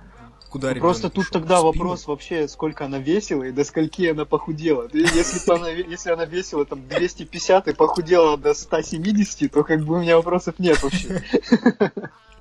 куда 0.50 0.68
Ну, 0.68 0.74
ребенок 0.74 0.82
Просто 0.88 1.08
тут 1.10 1.24
ушел? 1.26 1.32
тогда 1.40 1.56
спину? 1.58 1.72
вопрос 1.72 2.06
вообще, 2.06 2.48
сколько 2.48 2.84
она 2.84 2.98
весила 2.98 3.44
и 3.44 3.52
до 3.52 3.64
скольки 3.64 4.06
она 4.06 4.24
похудела. 4.24 4.88
Если, 4.92 5.50
она, 5.50 5.68
если 5.70 6.10
она 6.10 6.24
весила 6.26 6.64
там 6.66 6.86
250 6.88 7.68
и 7.68 7.72
похудела 7.72 8.36
до 8.36 8.52
170, 8.52 9.50
то 9.52 9.64
как 9.64 9.84
бы 9.84 9.94
у 9.96 10.00
меня 10.00 10.16
вопросов 10.16 10.56
нет 10.58 10.82
вообще. 10.82 11.22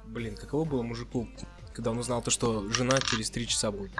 Блин, 0.07 0.35
каково 0.35 0.65
было 0.65 0.81
мужику, 0.81 1.29
когда 1.73 1.91
он 1.91 1.99
узнал 1.99 2.21
то, 2.23 2.31
что 2.31 2.67
жена 2.71 2.97
через 2.99 3.29
три 3.29 3.47
часа 3.47 3.71
будет? 3.71 3.91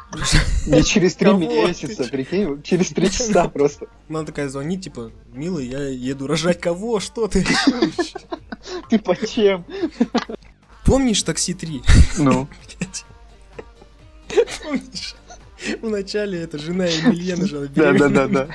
Не 0.65 0.83
через 0.83 1.15
три 1.15 1.31
месяца, 1.33 2.03
прикинь, 2.05 2.61
через 2.63 2.89
три 2.89 3.11
часа 3.11 3.47
просто. 3.47 3.87
Ну, 4.07 4.17
Она 4.17 4.25
такая 4.25 4.49
звонит, 4.49 4.81
типа, 4.83 5.11
милый, 5.31 5.67
я 5.67 5.87
еду 5.87 6.25
рожать 6.25 6.59
кого? 6.59 6.99
Что 6.99 7.27
ты? 7.27 7.45
Ты 8.89 8.97
по 8.99 9.15
чем? 9.15 9.65
Помнишь 10.83 11.21
такси 11.21 11.53
3? 11.53 11.83
Ну, 12.17 12.47
Помнишь? 14.69 15.15
В 15.81 15.89
начале 15.89 16.41
эта 16.41 16.57
жена 16.57 16.85
Емельена 16.85 17.45
же, 17.47 17.67
да-да-да-да. 17.69 18.47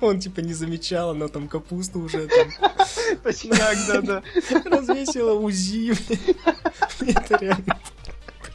Он 0.00 0.18
типа 0.18 0.40
не 0.40 0.54
замечал, 0.54 1.10
она 1.10 1.28
там 1.28 1.48
капусту 1.48 2.00
уже 2.00 2.26
там 2.26 2.48
Точняк, 3.22 3.76
да-да. 3.88 4.22
развесила 4.64 5.32
УЗИ. 5.34 5.94
Это 7.00 7.36
реально. 7.38 7.80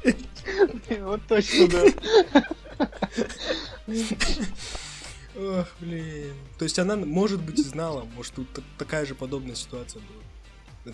Вот 1.01 1.21
точно, 1.27 1.67
да. 1.67 1.83
Ох, 5.37 5.67
блин. 5.79 6.33
То 6.57 6.63
есть 6.63 6.79
она, 6.79 6.95
может 6.95 7.41
быть, 7.41 7.59
и 7.59 7.63
знала, 7.63 8.05
может, 8.15 8.33
тут 8.33 8.51
та- 8.51 8.61
такая 8.77 9.05
же 9.05 9.13
подобная 9.15 9.55
ситуация 9.55 10.01
была. 10.01 10.23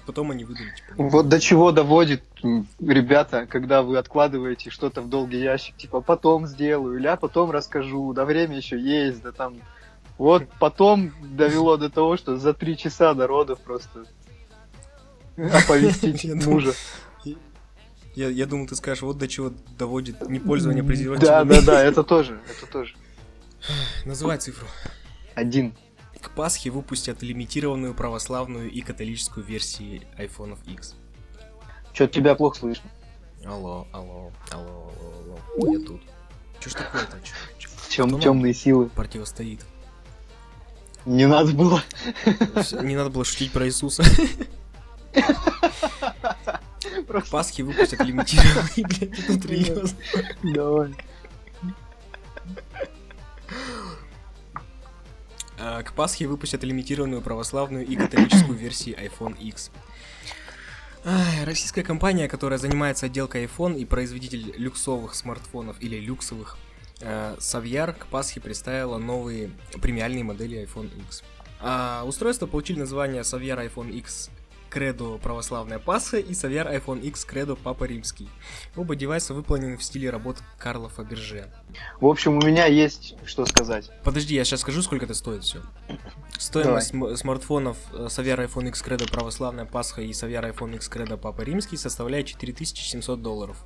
Потом 0.05 0.31
они 0.31 0.43
выдали, 0.43 0.73
типа, 0.75 0.93
Вот 0.97 1.29
до 1.29 1.39
чего 1.39 1.71
доводит, 1.71 2.23
ребята, 2.79 3.45
когда 3.45 3.81
вы 3.81 3.97
откладываете 3.97 4.69
что-то 4.69 5.01
в 5.01 5.09
долгий 5.09 5.39
ящик, 5.39 5.77
типа 5.77 6.01
потом 6.01 6.47
сделаю, 6.47 6.97
или 6.97 7.07
а 7.07 7.15
потом 7.15 7.51
расскажу, 7.51 8.11
да 8.13 8.25
время 8.25 8.57
еще 8.57 8.79
есть, 8.79 9.21
да 9.21 9.31
там. 9.31 9.55
Вот 10.17 10.47
потом 10.59 11.11
довело 11.21 11.77
до 11.77 11.89
того, 11.89 12.17
что 12.17 12.37
за 12.37 12.53
три 12.53 12.77
часа 12.77 13.13
до 13.13 13.27
родов 13.27 13.59
просто 13.59 14.05
оповестить 15.37 16.25
мужа. 16.45 16.73
Я, 18.15 18.29
я 18.29 18.45
думал, 18.45 18.65
ты 18.67 18.75
скажешь, 18.77 19.01
вот 19.03 19.17
до 19.17 19.27
чего 19.27 19.51
доводит 19.77 20.29
непользование 20.29 20.83
Да, 20.83 20.87
презервативами. 20.87 21.49
да, 21.49 21.61
да, 21.61 21.83
это 21.83 22.03
тоже, 22.03 22.39
это 22.49 22.65
тоже. 22.71 22.95
Называй 24.05 24.37
цифру. 24.37 24.67
Один. 25.35 25.73
К 26.25 26.32
Пасхе 26.32 26.72
выпустят 26.72 27.22
лимитированную 27.22 27.94
православную 27.94 28.72
и 28.72 28.82
католическую 28.82 29.46
версии 29.46 30.08
iPhone 30.17 30.58
X. 30.65 30.96
Что-то 31.94 32.13
тебя 32.13 32.34
плохо 32.34 32.58
слышно. 32.58 32.89
Алло, 33.46 33.88
алло, 33.94 34.32
алло, 34.50 34.91
алло, 35.22 35.39
алло. 35.60 35.72
Я 35.72 35.79
тут. 35.86 36.01
Че 36.60 36.70
ж 36.72 36.74
такое-то? 36.74 37.17
Чё- 37.60 37.70
чё- 37.89 38.05
нам 38.08 38.20
темные 38.20 38.55
силы. 38.55 38.88
противостоит? 38.88 39.63
Не 41.05 41.27
надо 41.27 41.51
было. 41.53 41.84
Не 42.82 42.96
надо 42.96 43.12
было 43.12 43.24
шутить 43.24 43.51
про 43.51 43.67
Иисуса. 43.67 44.03
Просто 47.08 47.29
Пасхе 47.29 47.62
выпустят 47.62 48.03
лимитированный, 48.03 48.84
блядь, 48.84 49.27
тут 49.27 49.44
серьезно. 49.44 49.98
давай. 50.41 50.96
А, 55.59 55.83
К 55.83 55.93
Пасхе 55.93 56.27
выпустят 56.27 56.63
лимитированную 56.63 57.21
православную 57.21 57.85
и 57.85 57.95
католическую 57.95 58.57
версии 58.57 58.95
iPhone 58.95 59.38
X. 59.39 59.71
Российская 61.43 61.83
компания, 61.83 62.27
которая 62.27 62.57
занимается 62.57 63.05
отделкой 63.05 63.45
iPhone 63.45 63.77
и 63.77 63.85
производитель 63.85 64.55
люксовых 64.57 65.13
смартфонов 65.13 65.77
или 65.79 65.97
люксовых, 65.97 66.57
э, 67.01 67.35
Saviyar 67.38 67.93
к 67.93 68.07
Пасхе 68.07 68.41
представила 68.41 68.97
новые 68.97 69.51
премиальные 69.79 70.24
модели 70.24 70.67
iPhone 70.67 70.89
X. 71.07 71.24
А, 71.62 72.03
устройства 72.05 72.47
получили 72.47 72.79
название 72.79 73.21
Saviyar 73.21 73.71
iPhone 73.71 73.91
X 73.91 74.31
Credo 74.75 75.17
Православная 75.20 75.79
Пасха 75.79 76.17
и 76.17 76.32
Saviyar 76.34 76.70
iPhone 76.75 77.00
X 77.01 77.25
Credo 77.29 77.58
Папа 77.62 77.86
Римский. 77.86 78.27
Оба 78.75 78.96
девайса 78.98 79.34
выполнены 79.34 79.77
в 79.77 79.84
стиле 79.84 80.10
работ 80.10 80.38
Карла 80.58 80.89
Фаберже. 80.89 81.50
В 82.01 82.08
общем, 82.08 82.38
у 82.38 82.41
меня 82.46 82.65
есть 82.65 83.15
что 83.25 83.46
сказать. 83.46 83.89
Подожди, 84.03 84.36
я 84.36 84.44
сейчас 84.44 84.62
скажу, 84.62 84.82
сколько 84.82 85.05
это 85.05 85.13
стоит 85.13 85.44
все. 85.44 85.62
Стоимость 86.38 86.89
см- 86.89 87.15
смартфонов 87.15 87.77
э, 87.94 88.08
Saviyar 88.08 88.46
iPhone 88.51 88.67
X 88.67 88.84
Credo 88.84 89.10
Православная 89.10 89.65
Пасха 89.65 90.01
и 90.01 90.12
Saviyar 90.12 90.53
iPhone 90.53 90.75
X 90.75 90.89
Credo 90.89 91.17
Папа 91.17 91.41
Римский 91.41 91.77
составляет 91.77 92.27
4700 92.27 93.22
долларов. 93.22 93.58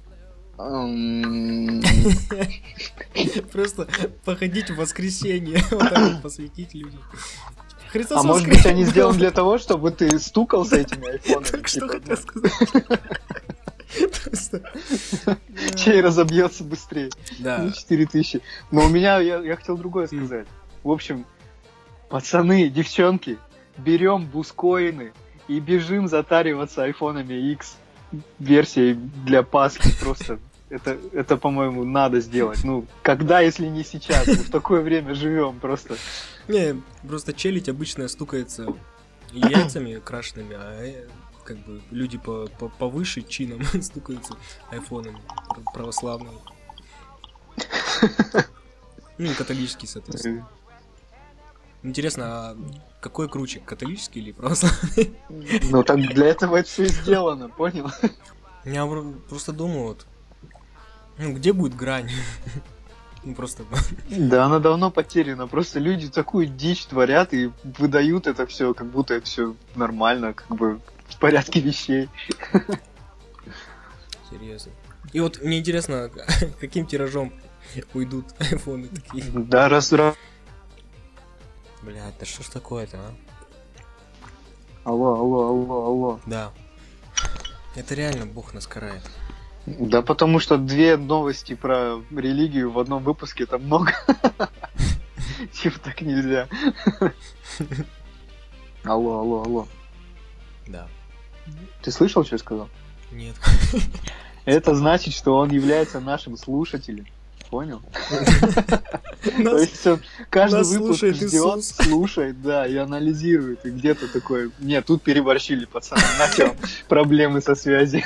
Просто 3.52 3.88
походить 4.26 4.70
в 4.70 4.76
воскресенье, 4.76 5.64
вот 5.72 5.90
так 5.90 6.14
вот 6.14 6.22
посвятить 6.22 6.74
людям. 6.74 7.02
Христос 7.92 8.20
А 8.20 8.24
может 8.24 8.48
быть, 8.48 8.66
они 8.66 8.84
сделаны 8.86 9.18
для 9.18 9.32
того, 9.40 9.58
чтобы 9.58 9.92
ты 9.92 10.20
стукался 10.20 10.78
этими 10.78 11.08
айфонами? 11.12 11.46
Так 11.46 11.68
что 11.68 11.80
типа, 11.82 11.94
хотел 11.94 12.18
сказать. 12.18 12.54
Просто. 14.24 14.62
Чей 15.76 16.02
разобьется 16.02 16.64
быстрее? 16.64 17.10
Да. 17.40 17.58
Ну, 17.60 17.72
4000. 17.72 18.42
Но 18.72 18.86
у 18.86 18.90
меня, 18.90 19.20
я, 19.20 19.40
я 19.40 19.56
хотел 19.56 19.78
другое 19.78 20.08
сказать. 20.08 20.48
В 20.84 20.92
общем, 20.92 21.26
пацаны, 22.08 22.70
девчонки, 22.70 23.38
берем 23.78 24.26
бускоины 24.26 25.12
и 25.48 25.60
бежим 25.60 26.08
затариваться 26.08 26.84
айфонами 26.84 27.34
X 27.52 27.78
версией 28.38 28.94
для 28.94 29.42
Пасхи. 29.42 29.92
Просто 30.00 30.40
это, 30.70 30.98
это, 31.14 31.38
по-моему, 31.38 31.84
надо 31.84 32.20
сделать. 32.22 32.64
Ну, 32.64 32.86
когда, 33.02 33.40
если 33.42 33.66
не 33.68 33.84
сейчас? 33.84 34.28
Мы 34.28 34.36
в 34.36 34.50
такое 34.52 34.82
время 34.82 35.14
живем 35.16 35.60
просто. 35.60 35.96
Не, 36.48 36.82
просто 37.08 37.34
челядь 37.34 37.70
обычно 37.70 38.08
стукается 38.08 38.68
яйцами 39.32 40.00
крашенными, 40.00 40.56
а 40.56 40.84
э, 40.84 41.08
как 41.44 41.58
бы 41.60 41.82
люди 41.92 42.18
по, 42.18 42.48
по- 42.60 42.70
повыше 42.70 43.22
чином 43.22 43.62
стукаются 43.82 44.36
айфонами 44.72 45.20
пр- 45.50 45.64
православными. 45.74 46.40
Ну 49.18 49.32
и 49.32 49.34
католический, 49.34 49.88
соответственно. 49.88 50.48
Интересно, 51.84 52.26
а 52.26 52.58
какой 53.02 53.30
круче, 53.30 53.60
католический 53.62 54.22
или 54.22 54.32
православный? 54.32 55.16
Ну, 55.72 55.84
так 55.84 55.98
для 55.98 56.28
этого 56.28 56.58
это 56.58 56.68
все 56.70 56.88
сделано, 56.88 57.50
понял? 57.50 57.90
Я 58.66 58.86
про- 58.86 59.14
просто 59.30 59.54
думаю, 59.54 59.84
вот, 59.90 60.06
ну 61.20 61.34
где 61.34 61.54
будет 61.54 61.76
грань? 61.76 62.10
Ну 63.22 63.36
просто... 63.36 63.66
Да, 64.10 64.46
она 64.46 64.60
давно 64.60 64.92
потеряна. 64.92 65.46
Просто 65.46 65.78
люди 65.80 66.08
такую 66.08 66.46
дичь 66.48 66.86
творят 66.86 67.34
и 67.34 67.52
выдают 67.78 68.28
это 68.28 68.48
все, 68.48 68.74
как 68.74 68.88
будто 68.88 69.14
это 69.16 69.26
все 69.26 69.58
нормально, 69.76 70.34
как 70.34 70.48
бы 70.56 70.80
в 71.10 71.20
порядке 71.20 71.60
вещей. 71.60 72.08
Серьезно. 74.30 74.72
И 75.12 75.20
вот 75.20 75.42
мне 75.42 75.60
интересно, 75.60 76.10
каким 76.62 76.86
тиражом 76.86 77.34
уйдут 77.94 78.26
айфоны 78.40 78.88
такие. 78.88 79.26
Да, 79.32 79.68
раз, 79.68 79.92
раз. 79.92 80.16
Блядь, 81.82 82.18
да 82.20 82.26
что 82.26 82.44
ж 82.44 82.48
такое-то, 82.48 82.98
а? 82.98 83.14
Алло, 84.86 85.16
алло, 85.16 85.48
алло, 85.48 85.86
алло. 85.86 86.20
Да. 86.26 86.52
Это 87.76 87.96
реально 87.96 88.26
бог 88.26 88.54
нас 88.54 88.66
карает. 88.66 89.04
Да 89.78 90.02
потому 90.02 90.40
что 90.40 90.58
две 90.58 90.98
новости 90.98 91.54
про 91.54 92.02
религию 92.10 92.72
в 92.72 92.80
одном 92.80 93.04
выпуске 93.04 93.44
это 93.44 93.60
много. 93.60 93.94
Типа 95.54 95.80
так 95.80 96.02
нельзя. 96.02 96.48
Алло, 98.84 99.20
алло, 99.20 99.44
алло. 99.44 99.68
Да. 100.68 100.88
Ты 101.84 101.92
слышал, 101.92 102.24
что 102.26 102.36
я 102.36 102.40
сказал? 102.40 102.70
Нет. 103.12 103.36
Это 104.46 104.74
значит, 104.74 105.14
что 105.14 105.36
он 105.38 105.52
является 105.52 106.00
нашим 106.00 106.36
слушателем. 106.36 107.06
Понял? 107.52 107.82
То 109.24 109.58
есть 109.58 109.86
он 109.86 110.00
каждый 110.30 110.64
выпуск 110.64 111.06
ждет, 111.06 111.64
слушает, 111.64 112.42
да, 112.42 112.66
и 112.66 112.76
анализирует. 112.76 113.66
И 113.66 113.72
где-то 113.72 114.12
такой, 114.12 114.52
нет, 114.60 114.86
тут 114.86 115.04
переборщили, 115.04 115.66
пацаны, 115.66 116.02
на 116.18 116.28
чем 116.36 116.56
проблемы 116.88 117.42
со 117.42 117.56
связью. 117.56 118.04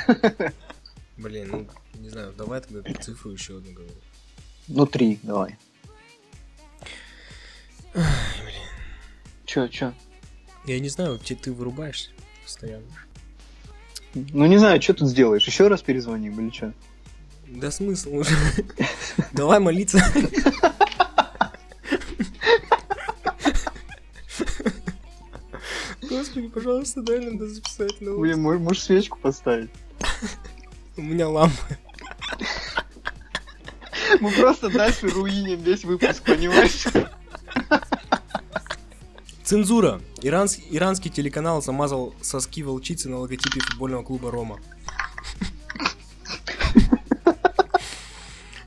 Блин, 1.16 1.48
ну, 1.50 1.66
не 2.00 2.08
знаю, 2.08 2.32
давай 2.36 2.60
тогда 2.60 2.92
цифру 3.00 3.30
еще 3.32 3.58
одну 3.58 3.72
говорю. 3.72 3.92
Ну, 4.68 4.86
три, 4.86 5.18
давай. 5.22 5.56
Чё, 9.46 9.68
чё? 9.68 9.92
Я 10.64 10.80
не 10.80 10.88
знаю, 10.88 11.18
те- 11.18 11.34
ты 11.36 11.52
вырубаешься 11.52 12.10
постоянно. 12.42 12.86
Ну, 14.14 14.46
не 14.46 14.58
знаю, 14.58 14.80
что 14.82 14.94
тут 14.94 15.08
сделаешь? 15.08 15.46
Еще 15.46 15.68
раз 15.68 15.82
перезвоним 15.82 16.40
или 16.40 16.50
что? 16.52 16.72
Да 17.46 17.70
смысл 17.70 18.16
уже. 18.16 18.34
Давай 19.32 19.60
молиться. 19.60 20.00
Господи, 26.02 26.48
пожалуйста, 26.48 27.02
дай 27.02 27.18
нам 27.20 27.38
записать. 27.48 27.98
Блин, 28.00 28.40
мож- 28.42 28.58
можешь 28.58 28.82
свечку 28.82 29.18
поставить? 29.18 29.70
У 30.96 31.02
меня 31.02 31.28
лампа. 31.28 31.56
Мы 34.20 34.30
просто 34.32 34.70
дальше 34.70 35.08
руиним 35.08 35.60
весь 35.60 35.84
выпуск, 35.84 36.22
понимаешь? 36.22 36.84
Цензура. 39.42 40.00
Иранс- 40.22 40.60
Иранский 40.70 41.10
телеканал 41.10 41.62
замазал 41.62 42.14
соски 42.22 42.62
волчицы 42.62 43.08
на 43.08 43.18
логотипе 43.18 43.60
футбольного 43.60 44.02
клуба 44.02 44.30
Рома. 44.30 44.58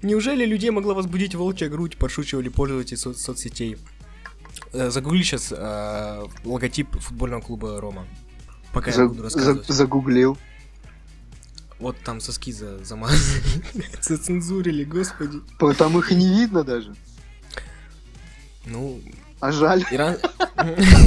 Неужели 0.04 0.46
людей 0.46 0.70
могла 0.70 0.94
возбудить 0.94 1.34
волчья 1.34 1.70
грудь, 1.70 1.98
подшучивали 1.98 2.50
пользователи 2.50 2.96
со- 2.96 3.14
соцсетей. 3.14 3.78
Э, 4.74 4.90
Загугли 4.92 5.24
сейчас 5.24 5.52
логотип 6.46 7.00
футбольного 7.00 7.42
клуба 7.42 7.82
Рома. 7.82 8.06
Пока 8.74 8.92
я 8.92 8.98
За- 8.98 9.08
буду 9.08 9.18
за- 9.18 9.24
рассказывать. 9.24 9.68
Загуглил. 9.68 10.38
Вот 11.80 11.96
там 12.04 12.20
соски 12.22 12.52
за- 12.52 12.84
замазали. 12.84 13.44
Зацензурили, 14.02 14.84
господи. 14.84 15.40
Там 15.78 15.98
их 16.00 16.12
и 16.12 16.16
не 16.16 16.28
видно 16.30 16.64
даже. 16.64 16.96
Ну, 18.66 19.00
А 19.40 19.52
жаль. 19.52 19.84
Иран... 19.92 20.18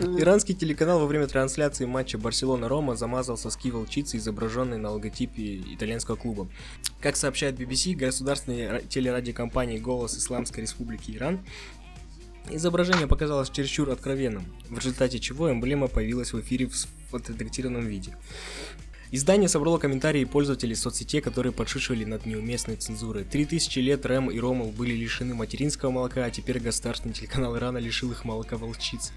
Иранский 0.00 0.54
телеканал 0.54 0.98
во 0.98 1.06
время 1.06 1.26
трансляции 1.28 1.84
матча 1.86 2.18
Барселона-Рома 2.18 2.96
замазал 2.96 3.36
соски 3.38 3.70
волчицы, 3.70 4.16
изображенные 4.16 4.78
на 4.78 4.90
логотипе 4.90 5.58
итальянского 5.72 6.16
клуба. 6.16 6.48
Как 7.00 7.16
сообщает 7.16 7.58
BBC, 7.58 7.94
государственной 7.94 8.62
ра- 8.66 8.86
телерадиокомпании 8.88 9.78
«Голос 9.78 10.16
Исламской 10.18 10.62
Республики 10.62 11.12
Иран», 11.12 11.40
изображение 12.50 13.06
показалось 13.06 13.50
чересчур 13.50 13.90
откровенным, 13.90 14.44
в 14.68 14.78
результате 14.78 15.18
чего 15.18 15.50
эмблема 15.50 15.88
появилась 15.88 16.32
в 16.32 16.40
эфире 16.40 16.68
в 16.68 17.14
отредактированном 17.14 17.86
виде. 17.86 18.16
Издание 19.10 19.48
собрало 19.48 19.78
комментарии 19.78 20.24
пользователей 20.24 20.74
соцсетей, 20.74 21.20
которые 21.20 21.52
подшучивали 21.52 22.04
над 22.04 22.26
неуместной 22.26 22.74
цензурой. 22.76 23.22
Три 23.24 23.44
тысячи 23.44 23.78
лет 23.78 24.04
Рэм 24.04 24.28
и 24.30 24.40
Ромул 24.40 24.72
были 24.72 24.92
лишены 24.92 25.34
материнского 25.34 25.92
молока, 25.92 26.24
а 26.24 26.30
теперь 26.30 26.58
государственный 26.58 27.14
телеканал 27.14 27.56
Ирана 27.56 27.78
лишил 27.78 28.10
их 28.10 28.24
молока 28.24 28.56
волчицы. 28.56 29.12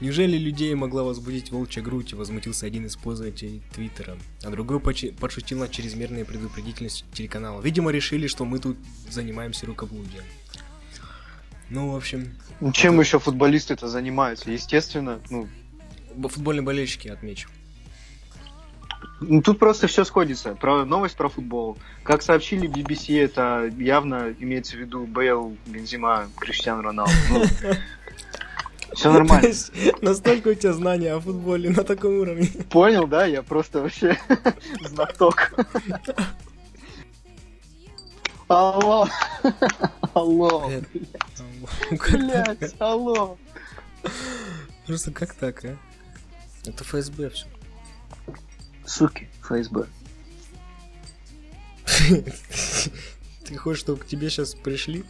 Неужели 0.00 0.36
людей 0.36 0.74
могла 0.74 1.02
возбудить 1.02 1.50
волчья 1.50 1.82
грудь, 1.82 2.12
возмутился 2.12 2.66
один 2.66 2.86
из 2.86 2.94
пользователей 2.96 3.62
Твиттера, 3.74 4.16
а 4.42 4.50
другой 4.50 4.78
подшутил 4.78 5.58
над 5.58 5.70
чрезмерной 5.70 6.24
предупредительностью 6.24 7.06
телеканала. 7.12 7.60
Видимо, 7.60 7.90
решили, 7.90 8.26
что 8.26 8.44
мы 8.44 8.58
тут 8.58 8.76
занимаемся 9.10 9.66
рукоблудием. 9.66 10.24
Ну, 11.70 11.92
в 11.92 11.96
общем, 11.96 12.34
Ну, 12.60 12.72
Чем 12.72 13.00
еще 13.00 13.18
футболисты-то 13.18 13.88
занимаются? 13.88 14.50
Естественно, 14.50 15.20
ну, 15.30 15.48
футбольные 16.28 16.62
болельщики 16.62 17.08
отмечу. 17.08 17.48
Ну, 19.20 19.42
тут 19.42 19.58
просто 19.58 19.86
все 19.86 20.04
сходится. 20.04 20.54
Про 20.54 20.84
новость 20.84 21.16
про 21.16 21.28
футбол. 21.28 21.78
Как 22.02 22.22
сообщили 22.22 22.68
BBC, 22.68 23.22
это 23.22 23.72
явно 23.78 24.34
имеется 24.38 24.76
в 24.76 24.80
виду 24.80 25.04
Бейл, 25.06 25.56
Бензима, 25.66 26.28
Криштиану 26.38 26.82
Роналду. 26.82 27.12
все 28.92 29.04
То 29.04 29.12
нормально. 29.12 29.48
Настолько 30.02 30.48
у 30.48 30.54
тебя 30.54 30.72
знания 30.72 31.14
о 31.14 31.20
футболе 31.20 31.70
на 31.70 31.84
таком 31.84 32.18
уровне. 32.18 32.48
Понял, 32.70 33.06
да? 33.06 33.26
Я 33.26 33.42
просто 33.42 33.80
вообще 33.80 34.18
знаток. 34.80 35.52
Алло. 38.48 39.08
Алло. 40.14 40.70
Блять, 41.90 42.74
алло. 42.78 43.38
Просто 44.86 45.10
как 45.12 45.34
так, 45.34 45.64
а? 45.64 45.76
Это 46.66 46.84
ФСБ 46.84 47.30
все. 47.30 47.46
Суки, 48.86 49.28
ФСБ. 49.42 49.86
Ты 53.44 53.56
хочешь, 53.56 53.80
чтобы 53.80 54.00
к 54.00 54.06
тебе 54.06 54.28
сейчас 54.30 54.54
пришли? 54.54 55.04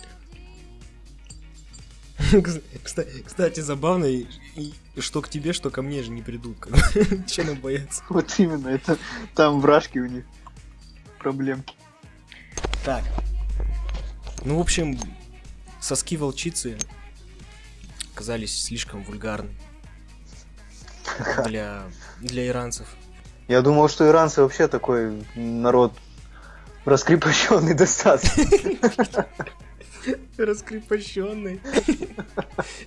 Кста- 2.18 3.04
Кстати, 3.24 3.60
забавно, 3.60 4.04
и- 4.06 4.26
и 4.56 4.72
что 5.00 5.20
к 5.22 5.28
тебе, 5.28 5.52
что 5.52 5.70
ко 5.70 5.82
мне 5.82 6.02
же 6.02 6.10
не 6.10 6.22
придут. 6.22 6.56
Че 7.26 7.44
нам 7.44 7.56
бояться? 7.60 8.02
Вот 8.08 8.32
именно, 8.38 8.68
это 8.68 8.96
там 9.34 9.60
вражки 9.60 9.98
у 9.98 10.06
них. 10.06 10.24
Проблемки. 11.18 11.74
Так. 12.84 13.02
Ну, 14.44 14.58
в 14.58 14.60
общем, 14.60 14.98
соски 15.80 16.16
волчицы 16.16 16.76
оказались 18.12 18.62
слишком 18.62 19.02
вульгарны 19.02 19.50
для, 21.44 21.84
для 22.20 22.46
иранцев. 22.48 22.88
Я 23.48 23.62
думал, 23.62 23.88
что 23.88 24.08
иранцы 24.08 24.42
вообще 24.42 24.68
такой 24.68 25.24
народ 25.34 25.92
раскрепощенный 26.84 27.74
достаточно. 27.74 29.26
Раскрепощенный. 30.36 31.60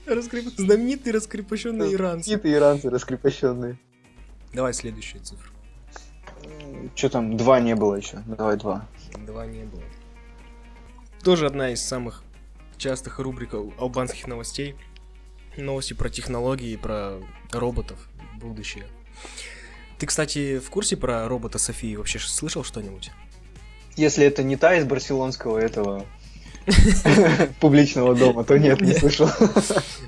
Раскреп... 0.05 0.45
Знаменитый 0.57 1.11
раскрепощенный 1.11 1.93
иранцы. 1.93 2.35
Какие-то 2.35 2.51
иранцы 2.53 2.89
раскрепощенные. 2.91 3.79
Давай 4.53 4.73
следующую 4.73 5.23
цифру. 5.23 5.51
Что 6.95 7.09
там, 7.09 7.35
два 7.35 7.59
не 7.59 7.75
было 7.75 7.95
еще? 7.95 8.17
Давай 8.27 8.57
два. 8.57 8.87
Два 9.25 9.45
не 9.47 9.63
было. 9.63 9.81
Тоже 11.27 11.45
одна 11.45 11.71
из 11.71 11.81
самых 11.81 12.23
частых 12.77 13.19
рубрик 13.19 13.53
ал- 13.53 13.73
албанских 13.77 14.27
новостей. 14.27 14.77
Новости 15.57 15.91
про 15.91 16.07
технологии, 16.09 16.77
про 16.77 17.19
роботов, 17.51 17.99
будущее. 18.37 18.85
Ты, 19.97 20.05
кстати, 20.05 20.57
в 20.57 20.69
курсе 20.69 20.95
про 20.95 21.27
робота 21.27 21.57
Софии? 21.59 21.97
Вообще 21.97 22.19
слышал 22.19 22.63
что-нибудь? 22.63 23.11
Если 23.97 24.25
это 24.25 24.41
не 24.41 24.55
та 24.55 24.75
из 24.75 24.85
барселонского 24.85 25.57
этого 25.57 26.05
публичного 27.59 28.15
дома, 28.15 28.45
то 28.45 28.57
нет, 28.57 28.79
не 28.79 28.93
слышал. 28.93 29.27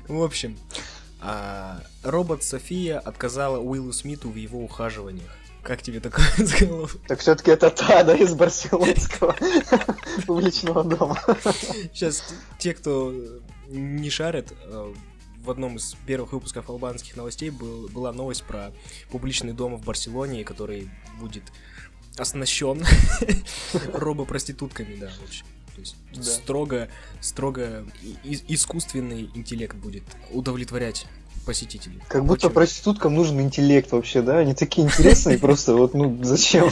В 0.08 0.22
общем, 0.22 0.56
а, 1.20 1.82
робот 2.02 2.44
София 2.44 2.98
отказала 2.98 3.58
Уиллу 3.58 3.92
Смиту 3.92 4.30
в 4.30 4.36
его 4.36 4.64
ухаживаниях. 4.64 5.36
Как 5.62 5.82
тебе 5.82 6.00
такое 6.00 6.24
заголовок? 6.38 6.96
Так 7.06 7.20
все-таки 7.20 7.50
это 7.50 7.70
та, 7.70 8.02
да, 8.04 8.14
из 8.16 8.34
барселонского 8.34 9.36
публичного 10.26 10.84
дома. 10.84 11.18
Сейчас 11.92 12.24
те, 12.58 12.74
кто 12.74 13.12
не 13.68 14.10
шарит, 14.10 14.52
э, 14.64 14.94
в 15.44 15.50
одном 15.50 15.76
из 15.76 15.94
первых 16.06 16.32
выпусков 16.32 16.68
албанских 16.70 17.16
новостей 17.16 17.50
был- 17.50 17.88
была 17.88 18.12
новость 18.12 18.42
про 18.44 18.72
публичный 19.10 19.52
дом 19.52 19.76
в 19.76 19.84
Барселоне, 19.84 20.44
который 20.44 20.90
будет 21.18 21.44
оснащен 22.16 22.84
робопроститутками, 23.94 24.96
да, 24.96 25.10
общем. 25.24 25.46
То 25.74 25.80
есть 25.80 25.96
Да. 26.14 26.22
строго, 26.22 26.88
строго 27.20 27.86
искусственный 28.48 29.30
интеллект 29.34 29.76
будет 29.76 30.02
удовлетворять 30.30 31.06
посетителей. 31.44 32.00
Как 32.08 32.24
будто 32.24 32.46
Очень- 32.46 32.54
проституткам 32.54 33.14
нужен 33.14 33.40
интеллект 33.40 33.90
вообще, 33.92 34.22
да? 34.22 34.38
Они 34.38 34.54
такие 34.54 34.86
интересные, 34.86 35.38
просто 35.40 35.74
вот, 35.74 35.94
ну, 35.94 36.18
зачем? 36.22 36.70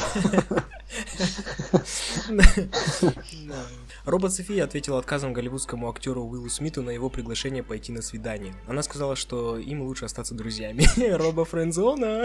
Робот 4.05 4.33
София 4.33 4.65
ответила 4.65 4.99
отказом 4.99 5.33
голливудскому 5.33 5.89
актеру 5.91 6.25
Уиллу 6.25 6.49
Смиту 6.49 6.83
на 6.83 6.91
его 6.91 7.11
приглашение 7.11 7.63
пойти 7.63 7.93
на 7.93 8.01
свидание. 8.03 8.55
Она 8.67 8.83
сказала, 8.83 9.17
что 9.17 9.59
им 9.59 9.83
лучше 9.83 10.07
остаться 10.07 10.35
друзьями. 10.35 10.87
Роба 11.17 11.45
Френдзона. 11.45 12.25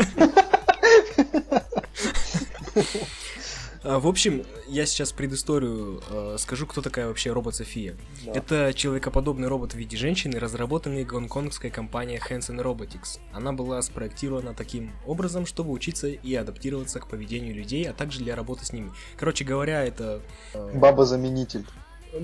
А, 3.83 3.99
В 3.99 4.07
общем, 4.07 4.45
я 4.67 4.85
сейчас 4.85 5.11
предысторию 5.11 6.01
э, 6.09 6.37
скажу, 6.39 6.65
кто 6.65 6.81
такая 6.81 7.07
вообще 7.07 7.31
робот 7.31 7.55
София. 7.55 7.95
Это 8.25 8.73
человекоподобный 8.73 9.47
робот 9.47 9.73
в 9.73 9.77
виде 9.77 9.97
женщины, 9.97 10.39
разработанный 10.39 11.03
гонконгской 11.03 11.69
компанией 11.69 12.19
Hansen 12.19 12.61
Robotics. 12.61 13.19
Она 13.33 13.51
была 13.51 13.81
спроектирована 13.81 14.53
таким 14.53 14.91
образом, 15.05 15.45
чтобы 15.45 15.71
учиться 15.71 16.07
и 16.07 16.33
адаптироваться 16.35 16.99
к 16.99 17.07
поведению 17.07 17.53
людей, 17.55 17.83
а 17.89 17.93
также 17.93 18.19
для 18.19 18.35
работы 18.35 18.65
с 18.65 18.71
ними. 18.71 18.91
Короче 19.17 19.43
говоря, 19.43 19.83
это... 19.83 20.21
э, 20.53 20.71
Баба-заменитель. 20.77 21.65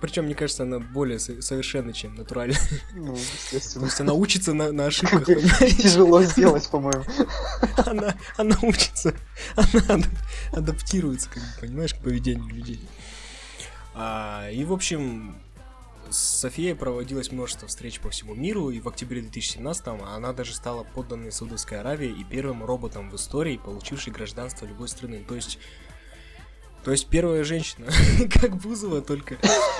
Причем, 0.00 0.24
мне 0.24 0.34
кажется, 0.34 0.64
она 0.64 0.78
более 0.78 1.18
со- 1.18 1.40
совершенна, 1.40 1.92
чем 1.92 2.14
натуральная. 2.14 2.58
Ну, 2.94 3.14
То 3.14 3.56
есть 3.56 4.00
она 4.00 4.12
учится 4.12 4.52
на, 4.54 4.72
на 4.72 4.86
ошибках? 4.86 5.24
Тяжело 5.26 6.22
сделать, 6.22 6.68
по-моему. 6.70 7.04
Она, 7.84 8.16
она 8.36 8.56
учится, 8.62 9.14
она 9.54 9.82
ада- 9.88 10.10
адаптируется, 10.52 11.28
как 11.30 11.42
бы, 11.42 11.48
понимаешь, 11.60 11.94
к 11.94 11.98
поведению 11.98 12.48
людей. 12.48 12.80
А, 13.94 14.50
и, 14.50 14.64
в 14.64 14.72
общем, 14.72 15.36
с 16.10 16.18
Софией 16.18 16.74
проводилось 16.74 17.32
множество 17.32 17.66
встреч 17.68 18.00
по 18.00 18.10
всему 18.10 18.34
миру, 18.34 18.70
и 18.70 18.80
в 18.80 18.88
октябре 18.88 19.22
2017 19.22 19.86
она 19.88 20.32
даже 20.32 20.54
стала 20.54 20.84
подданной 20.84 21.32
Саудовской 21.32 21.80
Аравии 21.80 22.10
и 22.10 22.24
первым 22.24 22.64
роботом 22.64 23.10
в 23.10 23.16
истории, 23.16 23.56
получившей 23.56 24.12
гражданство 24.12 24.66
любой 24.66 24.88
страны. 24.88 25.24
То 25.26 25.34
есть, 25.34 25.58
то 26.86 26.92
есть 26.92 27.08
первая 27.08 27.42
женщина, 27.42 27.88
как 28.40 28.58
Бузова, 28.58 29.02
только 29.02 29.38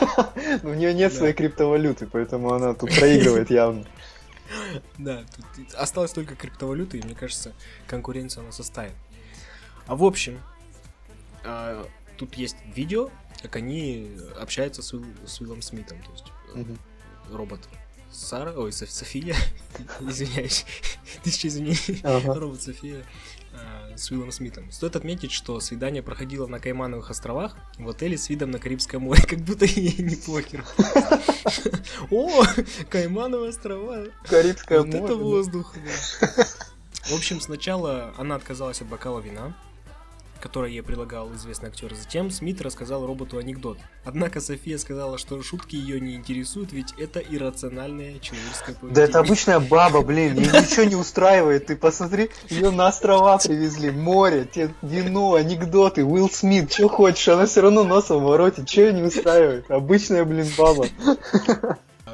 у 0.64 0.74
нее 0.74 0.92
нет 0.92 1.12
своей 1.14 1.34
криптовалюты, 1.34 2.08
поэтому 2.08 2.52
она 2.52 2.74
тут 2.74 2.92
проигрывает 2.98 3.48
явно. 3.48 3.86
Да, 4.98 5.24
тут 5.54 5.74
осталось 5.74 6.10
только 6.10 6.34
криптовалюта, 6.34 6.96
и 6.96 7.02
мне 7.02 7.14
кажется, 7.14 7.52
конкуренцию 7.86 8.42
она 8.42 8.50
составит. 8.52 8.94
А 9.86 9.94
в 9.94 10.02
общем, 10.02 10.40
а, 11.44 11.86
тут 12.16 12.34
есть 12.34 12.56
видео, 12.74 13.10
как 13.40 13.54
они 13.54 14.10
общаются 14.40 14.82
с, 14.82 14.92
Уилл- 14.92 15.06
с 15.28 15.40
Уиллом 15.40 15.62
Смитом, 15.62 15.98
то 16.02 16.10
есть 16.10 16.24
Мгм. 16.56 16.76
робот 17.30 17.60
Сара, 18.10 18.52
ой, 18.52 18.70
Соф- 18.70 18.90
София, 18.90 19.36
извиняюсь, 20.00 20.64
тысяча 21.22 21.46
извинений, 21.46 22.00
Ага. 22.02 22.34
робот 22.34 22.62
София 22.62 23.04
а, 23.56 23.96
с 23.96 24.10
Уиллом 24.10 24.32
Смитом. 24.32 24.70
Стоит 24.70 24.96
отметить, 24.96 25.32
что 25.32 25.58
свидание 25.60 26.02
проходило 26.02 26.46
на 26.46 26.60
Каймановых 26.60 27.10
островах 27.10 27.56
в 27.78 27.88
отеле 27.88 28.18
с 28.18 28.28
видом 28.28 28.50
на 28.50 28.58
Карибское 28.58 29.00
море, 29.00 29.22
как 29.28 29.40
будто 29.40 29.64
ей 29.64 29.96
не 30.02 30.16
покер. 30.16 30.64
О, 32.10 32.44
Каймановые 32.90 33.50
острова, 33.50 34.04
Карибское 34.28 34.80
вот 34.80 34.88
это 34.88 34.98
море. 34.98 35.14
воздух. 35.14 35.74
В 37.04 37.14
общем, 37.14 37.40
сначала 37.40 38.12
она 38.18 38.34
отказалась 38.34 38.80
от 38.80 38.88
бокала 38.88 39.20
вина, 39.20 39.56
которое 40.40 40.70
ей 40.70 40.82
предлагал 40.82 41.32
известный 41.34 41.68
актер. 41.68 41.94
Затем 41.94 42.30
Смит 42.30 42.60
рассказал 42.60 43.06
роботу 43.06 43.38
анекдот. 43.38 43.78
Однако 44.04 44.40
София 44.40 44.78
сказала, 44.78 45.18
что 45.18 45.42
шутки 45.42 45.76
ее 45.76 46.00
не 46.00 46.14
интересуют, 46.14 46.72
ведь 46.72 46.92
это 46.98 47.20
иррациональное 47.20 48.18
человеческое 48.18 48.74
поведение. 48.74 48.94
Да 48.94 49.02
это 49.02 49.18
обычная 49.20 49.60
баба, 49.60 50.02
блин, 50.02 50.38
ей 50.38 50.46
ничего 50.46 50.84
не 50.84 50.96
устраивает. 50.96 51.66
Ты 51.66 51.76
посмотри, 51.76 52.30
ее 52.48 52.70
на 52.70 52.88
острова 52.88 53.38
привезли, 53.38 53.90
море, 53.90 54.48
вино, 54.82 55.34
анекдоты, 55.34 56.04
Уилл 56.04 56.30
Смит, 56.30 56.72
что 56.72 56.88
хочешь, 56.88 57.28
она 57.28 57.46
все 57.46 57.62
равно 57.62 57.84
носом 57.84 58.24
воротит, 58.24 58.68
что 58.68 58.82
ее 58.82 58.92
не 58.92 59.02
устраивает? 59.02 59.70
Обычная, 59.70 60.24
блин, 60.24 60.46
баба. 60.56 60.86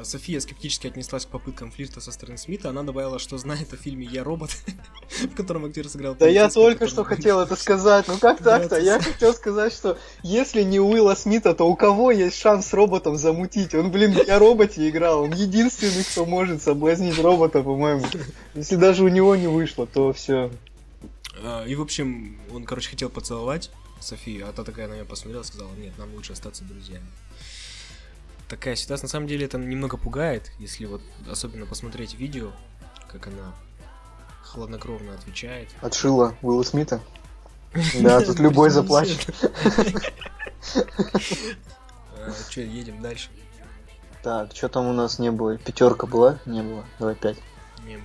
София 0.03 0.39
скептически 0.39 0.87
отнеслась 0.87 1.25
к 1.25 1.29
попыткам 1.29 1.71
флирта 1.71 2.01
со 2.01 2.11
стороны 2.11 2.37
Смита. 2.37 2.69
Она 2.69 2.83
добавила, 2.83 3.19
что 3.19 3.37
знает 3.37 3.73
о 3.73 3.77
фильме 3.77 4.05
«Я 4.05 4.23
робот», 4.23 4.51
в 5.09 5.35
котором 5.35 5.65
актер 5.65 5.87
сыграл 5.89 6.15
Да 6.15 6.27
я 6.27 6.49
только 6.49 6.87
что 6.87 7.03
хотел 7.03 7.39
это 7.39 7.55
сказать. 7.55 8.07
Ну 8.07 8.17
как 8.17 8.43
так-то? 8.43 8.79
Я 8.79 8.99
хотел 8.99 9.33
сказать, 9.33 9.73
что 9.73 9.97
если 10.21 10.63
не 10.63 10.79
Уилла 10.79 11.15
Смита, 11.15 11.53
то 11.53 11.67
у 11.69 11.75
кого 11.75 12.11
есть 12.11 12.37
шанс 12.37 12.67
с 12.67 12.73
роботом 12.73 13.17
замутить? 13.17 13.73
Он, 13.73 13.91
блин, 13.91 14.17
я 14.27 14.39
роботе 14.39 14.89
играл. 14.89 15.23
Он 15.23 15.31
единственный, 15.31 16.03
кто 16.03 16.25
может 16.25 16.61
соблазнить 16.61 17.19
робота, 17.19 17.61
по-моему. 17.61 18.05
Если 18.53 18.75
даже 18.75 19.03
у 19.03 19.07
него 19.07 19.35
не 19.35 19.47
вышло, 19.47 19.87
то 19.87 20.13
все. 20.13 20.51
А, 21.43 21.65
И, 21.65 21.75
в 21.75 21.81
общем, 21.81 22.37
он, 22.53 22.65
короче, 22.65 22.89
хотел 22.89 23.09
поцеловать 23.09 23.71
Софию, 23.99 24.47
а 24.47 24.51
та 24.51 24.63
такая 24.63 24.87
на 24.87 24.93
меня 24.93 25.05
посмотрела 25.05 25.43
и 25.43 25.45
сказала, 25.45 25.71
нет, 25.75 25.97
нам 25.97 26.13
лучше 26.13 26.33
остаться 26.33 26.63
друзьями. 26.63 27.05
Такая 28.49 28.75
ситуация, 28.75 29.05
на 29.05 29.09
самом 29.09 29.27
деле, 29.27 29.45
это 29.45 29.57
немного 29.57 29.97
пугает, 29.97 30.51
если 30.59 30.85
вот 30.85 31.01
особенно 31.29 31.65
посмотреть 31.65 32.15
видео, 32.15 32.51
как 33.11 33.27
она 33.27 33.53
хладнокровно 34.43 35.13
отвечает. 35.13 35.69
Отшила 35.81 36.35
Уилла 36.41 36.63
Смита. 36.63 37.01
Да, 38.01 38.21
тут 38.21 38.39
любой 38.39 38.69
заплачет. 38.69 39.25
Че, 42.49 42.61
А, 42.61 42.65
едем 42.65 43.01
дальше? 43.01 43.29
Так, 44.21 44.55
что 44.55 44.69
там 44.69 44.85
у 44.85 44.93
нас 44.93 45.19
не 45.19 45.31
было? 45.31 45.57
Пятерка 45.57 46.05
была? 46.07 46.39
Не 46.45 46.61
было. 46.61 46.85
Давай 46.99 47.15
пять. 47.15 47.37
Не, 47.85 47.99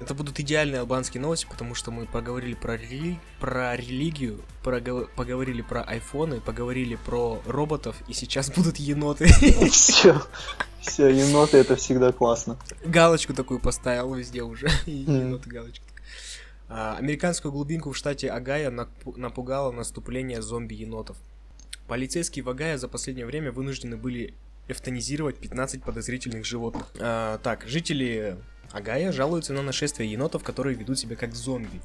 Это 0.00 0.12
будут 0.12 0.40
идеальные 0.40 0.80
албанские 0.80 1.20
новости, 1.20 1.46
потому 1.48 1.74
что 1.74 1.90
мы 1.90 2.06
поговорили 2.06 2.54
про, 2.54 2.76
рели... 2.76 3.18
про 3.40 3.76
религию, 3.76 4.40
прогов- 4.62 5.08
поговорили 5.14 5.62
про 5.62 5.82
айфоны, 5.82 6.40
поговорили 6.40 6.96
про 6.96 7.40
роботов, 7.46 7.96
и 8.08 8.12
сейчас 8.12 8.50
будут 8.50 8.76
еноты. 8.78 9.26
Все. 9.70 10.20
Все, 10.80 11.08
еноты 11.08 11.58
это 11.58 11.76
всегда 11.76 12.12
классно. 12.12 12.58
Галочку 12.84 13.32
такую 13.32 13.60
поставил 13.60 14.12
везде 14.14 14.42
уже. 14.42 14.68
Еноты 14.86 15.48
галочку. 15.48 15.86
А, 16.68 16.96
Американскую 16.98 17.52
глубинку 17.52 17.92
в 17.92 17.96
штате 17.96 18.30
Агая 18.30 18.70
напу- 18.70 19.16
напугало 19.16 19.70
наступление 19.72 20.42
зомби-енотов. 20.42 21.16
Полицейские 21.86 22.44
в 22.44 22.48
Агая 22.50 22.78
за 22.78 22.88
последнее 22.88 23.26
время 23.26 23.52
вынуждены 23.52 23.96
были 23.96 24.34
эвтанизировать 24.68 25.38
15 25.38 25.82
подозрительных 25.82 26.44
животных. 26.44 26.86
А, 26.98 27.38
так, 27.38 27.64
жители 27.66 28.36
Агая 28.74 29.12
жалуются 29.12 29.52
на 29.52 29.62
нашествие 29.62 30.10
енотов, 30.10 30.42
которые 30.42 30.76
ведут 30.76 30.98
себя 30.98 31.14
как 31.16 31.34
зомби. 31.34 31.80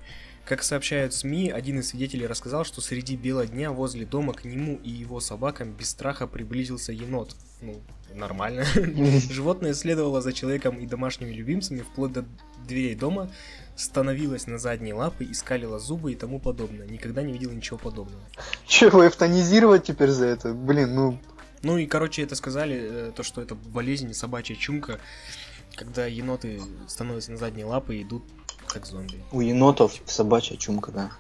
Как 0.46 0.64
сообщают 0.64 1.14
СМИ, 1.14 1.52
один 1.52 1.80
из 1.80 1.90
свидетелей 1.90 2.26
рассказал, 2.26 2.66
что 2.66 2.82
среди 2.82 3.16
бела 3.16 3.46
дня 3.46 3.72
возле 3.72 4.08
дома 4.08 4.34
к 4.34 4.46
нему 4.46 4.80
и 4.84 4.90
его 4.90 5.20
собакам 5.20 5.74
без 5.74 5.92
страха 5.92 6.26
приблизился 6.26 6.92
енот. 6.92 7.36
Ну, 7.62 7.80
нормально. 8.16 8.64
Животное 9.30 9.76
следовало 9.76 10.22
за 10.22 10.34
человеком 10.34 10.80
и 10.80 10.88
домашними 10.88 11.32
любимцами 11.32 11.82
вплоть 11.82 12.14
до 12.14 12.26
дверей 12.68 12.96
дома, 12.96 13.30
становилось 13.76 14.48
на 14.48 14.58
задние 14.58 14.96
лапы, 14.96 15.26
искалило 15.26 15.78
зубы 15.78 16.14
и 16.14 16.16
тому 16.16 16.40
подобное. 16.40 16.88
Никогда 16.88 17.22
не 17.22 17.34
видел 17.34 17.52
ничего 17.52 17.78
подобного. 17.78 18.24
Че, 18.66 18.88
его 18.88 19.08
эвтанизировать 19.08 19.84
теперь 19.84 20.10
за 20.10 20.26
это? 20.26 20.54
Блин, 20.54 20.96
ну, 20.96 21.20
Ну 21.64 21.78
и, 21.78 21.86
короче, 21.86 22.24
это 22.24 22.36
сказали, 22.36 22.80
э, 22.82 23.12
то, 23.16 23.24
что 23.24 23.42
это 23.42 23.56
болезнь, 23.56 24.14
собачья 24.14 24.56
чумка, 24.56 25.00
когда 25.76 26.06
еноты 26.06 26.62
становятся 26.88 27.32
на 27.32 27.38
задние 27.38 27.66
лапы 27.66 27.98
и 27.98 28.04
идут 28.04 28.24
как 28.68 28.86
зомби. 28.86 29.24
у 29.32 29.42
енотов 29.42 29.94
собачья 30.06 30.56
чумка, 30.58 30.92
да. 30.92 31.12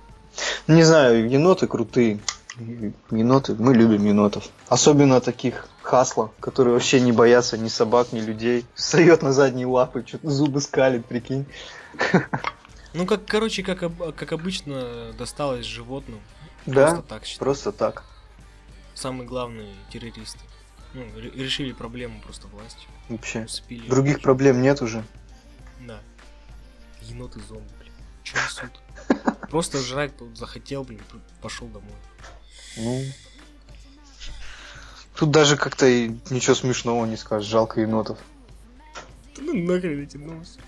Не 0.67 0.83
знаю, 0.83 1.29
еноты 1.29 1.67
крутые. 1.67 2.19
Еноты, 3.11 3.55
мы 3.55 3.73
любим 3.73 4.05
енотов. 4.05 4.49
Особенно 4.67 5.21
таких 5.21 5.67
хасла, 5.81 6.31
которые 6.39 6.73
вообще 6.73 6.99
не 6.99 7.11
боятся 7.11 7.57
ни 7.57 7.67
собак, 7.69 8.11
ни 8.11 8.19
людей. 8.19 8.65
Встает 8.75 9.21
на 9.21 9.31
задние 9.33 9.65
лапы, 9.65 10.03
что-то 10.05 10.29
зубы 10.29 10.61
скалит, 10.61 11.05
прикинь. 11.05 11.45
Ну, 12.95 13.05
как, 13.05 13.23
короче, 13.25 13.61
как, 13.61 13.79
как 14.15 14.31
обычно, 14.31 15.13
досталось 15.15 15.63
животным. 15.63 16.19
Да, 16.65 16.87
Просто 16.87 17.01
так 17.03 17.25
считаю. 17.25 17.45
просто 17.45 17.71
так. 17.71 18.03
Самые 18.99 19.25
главные 19.25 19.73
террористы. 19.93 20.39
Ну, 20.93 21.05
ре- 21.15 21.31
решили 21.31 21.71
проблему 21.71 22.19
просто 22.21 22.47
властью. 22.47 22.89
Вообще. 23.07 23.45
Успели. 23.45 23.87
Других 23.87 24.21
проблем 24.21 24.61
нет 24.61 24.81
уже. 24.81 25.05
Да. 25.87 26.01
Еноты 27.03 27.39
зомби, 27.47 27.69
блин. 27.79 27.93
Че 28.23 28.35
несут? 28.35 28.71
Просто 29.49 29.79
жрать 29.79 30.17
тут 30.17 30.37
захотел, 30.37 30.83
блин, 30.83 30.99
пошел 31.41 31.67
домой. 31.67 31.95
Ну. 32.75 33.05
Тут 35.15 35.31
даже 35.31 35.55
как-то 35.55 35.85
и 35.87 36.09
ничего 36.29 36.53
смешного 36.55 37.05
не 37.05 37.15
скажешь, 37.15 37.49
жалко 37.49 37.79
енотов. 37.79 38.17
Да 39.37 39.41
ну 39.43 39.53
нахрен 39.63 40.03
эти 40.03 40.17
новости. 40.17 40.59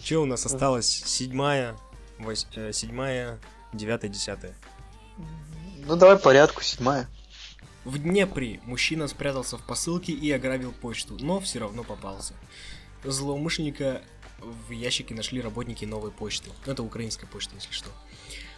Че 0.02 0.18
у 0.22 0.26
нас 0.26 0.46
осталось? 0.46 0.88
Седьмая, 1.06 1.76
вось- 2.18 2.48
э, 2.56 2.72
седьмая, 2.74 3.40
девятая, 3.74 4.10
десятая. 4.10 4.56
Ну 5.86 5.96
давай 5.96 6.16
по 6.18 6.24
порядку, 6.24 6.62
седьмая. 6.62 7.08
В 7.84 7.98
Днепре 7.98 8.62
мужчина 8.64 9.08
спрятался 9.08 9.58
в 9.58 9.64
посылке 9.64 10.14
и 10.14 10.32
ограбил 10.32 10.72
почту, 10.72 11.18
но 11.20 11.40
все 11.40 11.60
равно 11.60 11.84
попался. 11.84 12.34
Злоумышленника 13.04 14.02
в 14.40 14.72
ящике 14.72 15.14
нашли 15.14 15.42
работники 15.42 15.86
новой 15.86 16.12
почты. 16.12 16.50
Ну, 16.66 16.72
Это 16.72 16.84
украинская 16.84 17.30
почта, 17.30 17.56
если 17.56 17.72
что. 17.72 17.90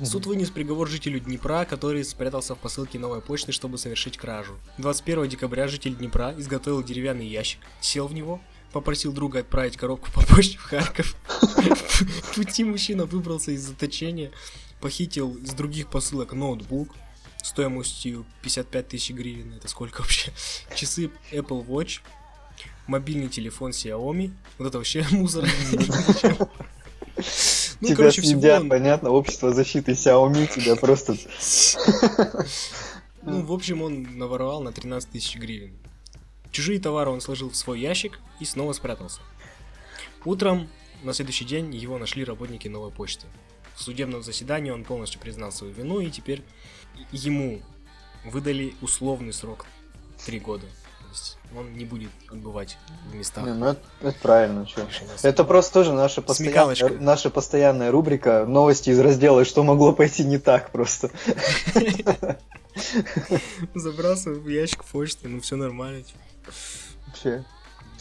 Суд 0.04 0.25
вынес 0.25 0.49
приговор 0.49 0.89
жителю 0.89 1.19
Днепра, 1.19 1.65
который 1.65 2.04
спрятался 2.04 2.54
в 2.56 2.60
посылке 2.60 2.99
новой 2.99 3.21
почты, 3.21 3.51
чтобы 3.51 3.78
совершить 3.78 4.17
кражу. 4.17 4.58
21 4.78 5.30
декабря 5.30 5.67
житель 5.67 5.95
Днепра 5.95 6.36
изготовил 6.38 6.84
деревянный 6.84 7.28
ящик, 7.28 7.60
сел 7.80 8.08
в 8.08 8.13
него, 8.13 8.41
попросил 8.73 9.13
друга 9.13 9.39
отправить 9.39 9.78
коробку 9.78 10.12
по 10.12 10.21
почте 10.25 10.58
в 10.58 10.63
Харьков. 10.63 11.15
В 11.41 12.36
пути 12.36 12.65
мужчина 12.65 13.06
выбрался 13.06 13.51
из 13.51 13.62
заточения, 13.62 14.32
похитил 14.81 15.35
из 15.35 15.53
других 15.53 15.89
посылок 15.89 16.33
ноутбук 16.33 16.89
стоимостью 17.43 18.25
55 18.41 18.88
тысяч 18.88 19.11
гривен, 19.11 19.53
это 19.53 19.67
сколько 19.67 20.01
вообще? 20.01 20.31
Часы 20.75 21.11
Apple 21.31 21.65
Watch, 21.65 22.01
мобильный 22.88 23.29
телефон 23.29 23.71
Xiaomi, 23.71 24.31
вот 24.57 24.67
это 24.67 24.77
вообще 24.77 25.05
мусор. 25.11 25.47
Ну, 27.81 27.88
тебя 27.88 27.95
короче, 27.97 28.21
всего 28.21 28.39
съедят, 28.39 28.61
он- 28.61 28.69
понятно, 28.69 29.09
общество 29.09 29.53
защиты 29.53 29.91
Xiaomi 29.93 30.53
тебя 30.53 30.75
просто... 30.75 31.15
Ну, 33.27 33.41
в 33.41 33.51
общем, 33.53 33.81
он 33.81 34.03
наворовал 34.19 34.61
на 34.61 34.71
13 34.71 35.09
тысяч 35.09 35.35
гривен. 35.38 35.73
Чужие 36.51 36.79
товары 36.79 37.09
он 37.09 37.21
сложил 37.21 37.49
в 37.49 37.55
свой 37.55 37.79
ящик 37.79 38.19
и 38.39 38.45
снова 38.45 38.71
спрятался. 38.73 39.19
Утром 40.25 40.69
на 41.01 41.11
следующий 41.11 41.43
день 41.43 41.73
его 41.75 41.97
нашли 41.97 42.23
работники 42.23 42.67
новой 42.67 42.91
почты. 42.91 43.25
В 43.75 43.81
судебном 43.81 44.23
заседании 44.23 44.71
он 44.71 44.83
полностью 44.83 45.19
признал 45.19 45.51
свою 45.51 45.73
вину, 45.73 45.99
и 45.99 46.09
теперь 46.09 46.43
ему 47.11 47.61
выдали 48.23 48.73
условный 48.81 49.33
срок 49.33 49.65
3 50.25 50.39
года. 50.39 50.65
То 50.65 51.09
есть 51.11 51.38
он 51.55 51.73
не 51.73 51.85
будет 51.85 52.09
отбывать 52.29 52.77
в 53.11 53.15
местах. 53.15 53.45
Не, 53.45 53.53
ну 53.53 53.67
это, 53.67 53.81
это 54.01 54.17
правильно, 54.21 54.65
повышения 54.65 55.11
Это 55.23 55.43
просто 55.43 55.73
тоже 55.73 55.93
наша 55.93 56.21
постоянная, 56.21 56.75
Смекалочка. 56.75 57.03
наша 57.03 57.29
постоянная 57.29 57.91
рубрика 57.91 58.45
новости 58.45 58.89
из 58.89 58.99
раздела 58.99 59.45
«Что 59.45 59.63
могло 59.63 59.93
пойти 59.93 60.23
не 60.23 60.38
так» 60.38 60.71
просто. 60.71 61.11
Забрался 63.75 64.31
в 64.31 64.47
ящик 64.47 64.83
почты, 64.83 65.27
ну 65.27 65.39
все 65.39 65.55
нормально. 65.55 66.03
типа. 66.03 66.19
Вообще. 67.07 67.45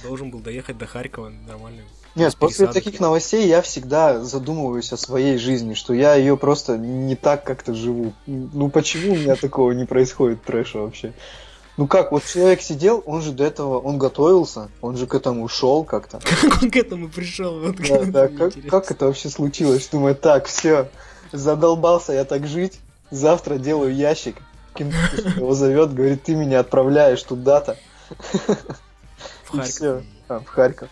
Должен 0.02 0.30
был 0.30 0.40
доехать 0.40 0.78
до 0.78 0.86
Харькова, 0.86 1.28
нормально. 1.28 1.82
Нет, 2.14 2.36
после 2.36 2.68
таких 2.68 3.00
новостей 3.00 3.48
я 3.48 3.60
всегда 3.60 4.22
задумываюсь 4.22 4.92
о 4.92 4.96
своей 4.96 5.36
жизни, 5.36 5.74
что 5.74 5.92
я 5.94 6.14
ее 6.14 6.36
просто 6.36 6.78
не 6.78 7.16
так 7.16 7.44
как-то 7.44 7.74
живу. 7.74 8.12
Ну 8.26 8.68
почему 8.68 9.14
у 9.14 9.16
меня 9.16 9.34
такого 9.34 9.72
не 9.72 9.84
происходит 9.84 10.42
трэша 10.44 10.78
вообще? 10.78 11.12
Ну 11.76 11.88
как, 11.88 12.12
вот 12.12 12.24
человек 12.24 12.60
сидел, 12.62 13.02
он 13.04 13.20
же 13.20 13.32
до 13.32 13.42
этого, 13.42 13.80
он 13.80 13.98
готовился, 13.98 14.68
он 14.80 14.96
же 14.96 15.08
к 15.08 15.14
этому 15.14 15.48
шел 15.48 15.82
как-то. 15.82 16.20
Как 16.40 16.62
он 16.62 16.70
к 16.70 16.76
этому 16.76 17.08
пришел? 17.08 17.58
Вот 17.58 17.76
Да, 17.76 18.04
да, 18.04 18.28
как, 18.28 18.52
как 18.68 18.90
это 18.92 19.06
вообще 19.06 19.28
случилось? 19.28 19.88
Думаю, 19.88 20.14
так, 20.14 20.46
все, 20.46 20.88
задолбался 21.32 22.12
я 22.12 22.24
так 22.24 22.46
жить, 22.46 22.78
завтра 23.10 23.56
делаю 23.56 23.92
ящик, 23.92 24.36
Кентукки 24.74 25.36
его 25.36 25.54
зовет, 25.54 25.94
говорит, 25.94 26.22
ты 26.22 26.36
меня 26.36 26.60
отправляешь 26.60 27.22
туда-то, 27.22 27.76
В 28.08 29.56
Харьков. 29.56 30.04
А, 30.26 30.40
в 30.40 30.46
Харьков. 30.46 30.88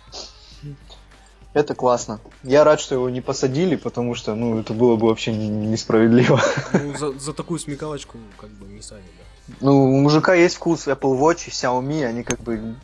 Это 1.55 1.75
классно. 1.75 2.21
Я 2.43 2.65
рад, 2.65 2.81
что 2.81 2.95
его 2.95 3.11
не 3.11 3.21
посадили, 3.21 3.77
потому 3.77 4.15
что, 4.15 4.35
ну, 4.35 4.59
это 4.59 4.73
было 4.73 4.97
бы 4.97 5.09
вообще 5.09 5.33
не- 5.33 5.49
несправедливо. 5.49 6.41
Ну, 6.73 6.97
за, 6.97 7.13
за 7.19 7.33
такую 7.35 7.61
смекалочку, 7.61 8.17
как 8.39 8.51
бы, 8.51 8.67
не 8.67 8.81
сами, 8.81 9.03
да. 9.19 9.55
Ну, 9.61 9.85
у 9.97 10.01
мужика 10.01 10.35
есть 10.35 10.55
вкус 10.57 10.87
Apple 10.89 11.19
Watch 11.21 11.49
и 11.49 11.51
Xiaomi, 11.51 12.05
они 12.05 12.23
как 12.23 12.41
бы 12.41 12.75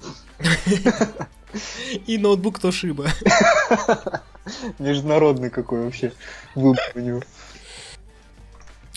И 2.06 2.18
ноутбук 2.18 2.58
Тошиба. 2.58 3.06
международный 4.78 5.50
какой 5.50 5.84
вообще 5.84 6.12
выбор 6.54 6.82
у 6.94 6.98
него. 7.00 7.22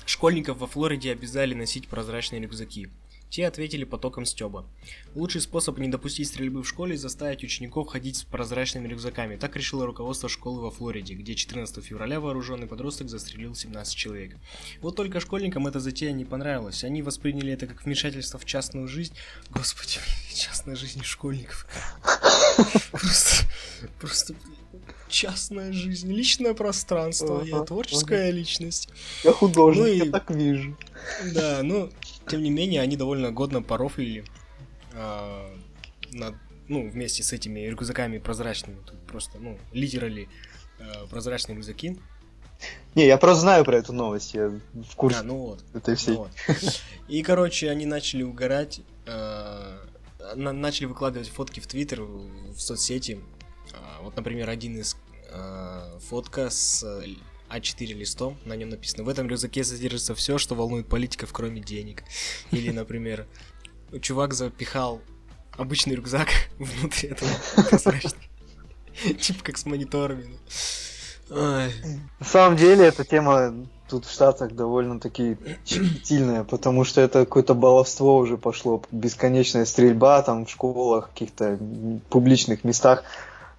Школьников 0.05 0.57
во 0.57 0.67
Флориде 0.67 1.11
обязали 1.13 1.53
носить 1.53 1.87
прозрачные 1.87 2.41
рюкзаки. 2.41 2.89
Те 3.31 3.47
ответили 3.47 3.85
потоком 3.85 4.25
стёба. 4.25 4.65
Лучший 5.15 5.39
способ 5.39 5.77
не 5.77 5.87
допустить 5.87 6.27
стрельбы 6.27 6.63
в 6.63 6.67
школе– 6.67 6.97
заставить 6.97 7.45
учеников 7.45 7.87
ходить 7.87 8.17
с 8.17 8.23
прозрачными 8.23 8.89
рюкзаками. 8.89 9.37
Так 9.37 9.55
решило 9.55 9.85
руководство 9.85 10.27
школы 10.27 10.61
во 10.61 10.69
Флориде, 10.69 11.13
где 11.13 11.33
14 11.33 11.81
февраля 11.81 12.19
вооруженный 12.19 12.67
подросток 12.67 13.07
застрелил 13.07 13.55
17 13.55 13.95
человек. 13.95 14.35
Вот 14.81 14.97
только 14.97 15.21
школьникам 15.21 15.65
эта 15.65 15.79
затея 15.79 16.11
не 16.11 16.25
понравилась. 16.25 16.83
Они 16.83 17.01
восприняли 17.01 17.53
это 17.53 17.67
как 17.67 17.85
вмешательство 17.85 18.37
в 18.37 18.43
частную 18.43 18.89
жизнь. 18.89 19.15
Господи, 19.49 19.99
частная 20.35 20.75
жизнь 20.75 21.01
школьников. 21.01 21.65
Просто, 22.91 23.45
просто 23.97 24.35
частная 25.07 25.71
жизнь, 25.71 26.11
личное 26.11 26.53
пространство, 26.53 27.43
я 27.43 27.57
Ага, 27.57 27.65
творческая 27.65 28.31
личность. 28.31 28.89
Я 29.23 29.31
художник, 29.31 29.83
Ну 29.83 29.87
и- 29.87 29.97
я 29.99 30.11
так 30.11 30.29
вижу. 30.31 30.77
Да, 31.33 31.61
ну, 31.63 31.89
тем 32.31 32.43
не 32.43 32.49
менее, 32.49 32.81
они 32.81 32.95
довольно 32.97 33.31
годно 33.31 33.61
порофлили 33.61 34.23
а, 34.93 35.53
над- 36.11 36.35
ну, 36.67 36.89
вместе 36.89 37.23
с 37.23 37.33
этими 37.33 37.61
рюкзаками 37.61 38.17
прозрачными. 38.17 38.77
Тут 38.85 38.99
просто, 39.07 39.37
ну, 39.39 39.57
литерали 39.73 40.27
а, 40.79 41.05
прозрачные 41.07 41.55
рюкзаки. 41.57 41.97
Не, 42.95 43.05
я 43.07 43.17
просто 43.17 43.41
знаю 43.41 43.65
про 43.65 43.77
эту 43.77 43.91
новость, 43.93 44.33
я 44.35 44.49
в 44.49 44.95
курсе 44.95 45.19
А, 45.19 45.23
ну 45.23 45.37
вот. 45.37 45.63
этой 45.73 45.95
всей. 45.95 46.13
ну 46.15 46.19
вот. 46.47 46.81
И, 47.07 47.23
короче, 47.23 47.69
они 47.71 47.85
начали 47.85 48.23
угорать, 48.23 48.81
на- 49.05 50.53
начали 50.53 50.85
выкладывать 50.85 51.29
фотки 51.29 51.59
в 51.59 51.67
Твиттер, 51.67 52.01
в 52.03 52.59
соцсети. 52.59 53.19
А, 53.73 54.01
Вот, 54.03 54.15
например, 54.15 54.49
один 54.49 54.77
из 54.79 54.95
а, 55.31 55.97
фотка 56.09 56.49
с 56.49 56.83
э, 56.83 57.07
А4 57.51 57.93
листом, 57.93 58.37
на 58.45 58.55
нем 58.55 58.69
написано, 58.69 59.03
в 59.03 59.09
этом 59.09 59.27
рюкзаке 59.27 59.63
содержится 59.63 60.15
все, 60.15 60.37
что 60.37 60.55
волнует 60.55 60.87
политиков, 60.87 61.31
кроме 61.33 61.61
денег. 61.61 62.03
Или, 62.51 62.71
например, 62.71 63.27
чувак 64.01 64.33
запихал 64.33 65.01
обычный 65.57 65.95
рюкзак 65.95 66.29
внутри 66.59 67.09
этого. 67.09 67.31
Типа 69.19 69.43
как 69.43 69.57
с 69.57 69.65
мониторами. 69.65 70.25
На 71.29 71.69
самом 72.25 72.57
деле, 72.57 72.85
эта 72.85 73.05
тема 73.05 73.53
тут 73.89 74.05
в 74.05 74.11
Штатах 74.11 74.53
довольно-таки 74.53 75.37
щепетильная, 75.65 76.43
потому 76.43 76.83
что 76.83 77.01
это 77.01 77.19
какое-то 77.19 77.53
баловство 77.53 78.17
уже 78.17 78.37
пошло, 78.37 78.83
бесконечная 78.91 79.65
стрельба 79.65 80.21
там 80.23 80.45
в 80.45 80.49
школах, 80.49 81.09
каких-то 81.09 81.57
публичных 82.09 82.63
местах. 82.63 83.03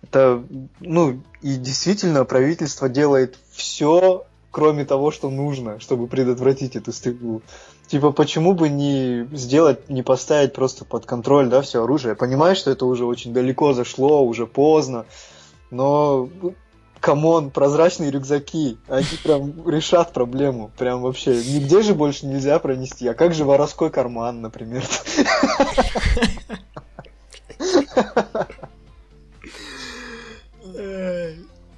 Это, 0.03 0.43
ну, 0.81 1.21
и 1.43 1.57
действительно 1.57 2.25
правительство 2.25 2.89
делает 2.89 3.39
все, 3.53 4.25
кроме 4.51 4.85
того, 4.85 5.11
что 5.11 5.31
нужно, 5.31 5.81
чтобы 5.81 6.07
предотвратить 6.09 6.77
эту 6.77 6.93
стрельбу. 6.93 7.43
Типа, 7.87 8.11
почему 8.11 8.55
бы 8.55 8.69
не 8.69 9.29
сделать, 9.33 9.89
не 9.89 10.03
поставить 10.03 10.55
просто 10.55 10.85
под 10.85 11.07
контроль, 11.07 11.49
да, 11.49 11.63
все 11.63 11.83
оружие? 11.85 12.11
Я 12.11 12.17
понимаю, 12.17 12.57
что 12.57 12.71
это 12.71 12.87
уже 12.87 13.05
очень 13.05 13.33
далеко 13.33 13.75
зашло, 13.75 14.25
уже 14.25 14.47
поздно, 14.47 15.05
но 15.71 16.29
ну, 16.41 16.55
come 17.01 17.29
on, 17.29 17.51
прозрачные 17.51 18.11
рюкзаки, 18.11 18.79
они 18.89 19.07
прям 19.23 19.69
решат 19.69 20.13
проблему. 20.13 20.71
Прям 20.79 21.03
вообще, 21.03 21.35
нигде 21.35 21.83
же 21.83 21.95
больше 21.95 22.27
нельзя 22.27 22.59
пронести. 22.59 23.07
А 23.09 23.15
как 23.15 23.35
же 23.35 23.45
воровской 23.45 23.91
карман, 23.91 24.41
например? 24.41 24.85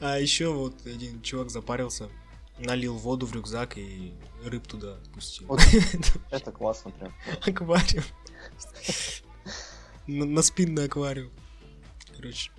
А 0.01 0.19
еще 0.19 0.53
вот 0.53 0.75
один 0.87 1.23
чувак 1.23 1.51
запарился, 1.51 2.09
налил 2.59 2.97
воду 2.97 3.27
в 3.27 3.33
рюкзак 3.33 3.79
и 3.79 4.13
рыб 4.45 4.67
туда 4.67 4.99
пустил. 5.13 5.47
Вот. 5.49 5.61
Это 6.31 6.53
классно 6.53 6.91
прям. 6.91 7.15
Аквариум. 7.47 8.05
На, 10.07 10.25
на 10.25 10.43
спинный 10.43 10.85
аквариум. 10.85 11.33
Короче. 12.15 12.51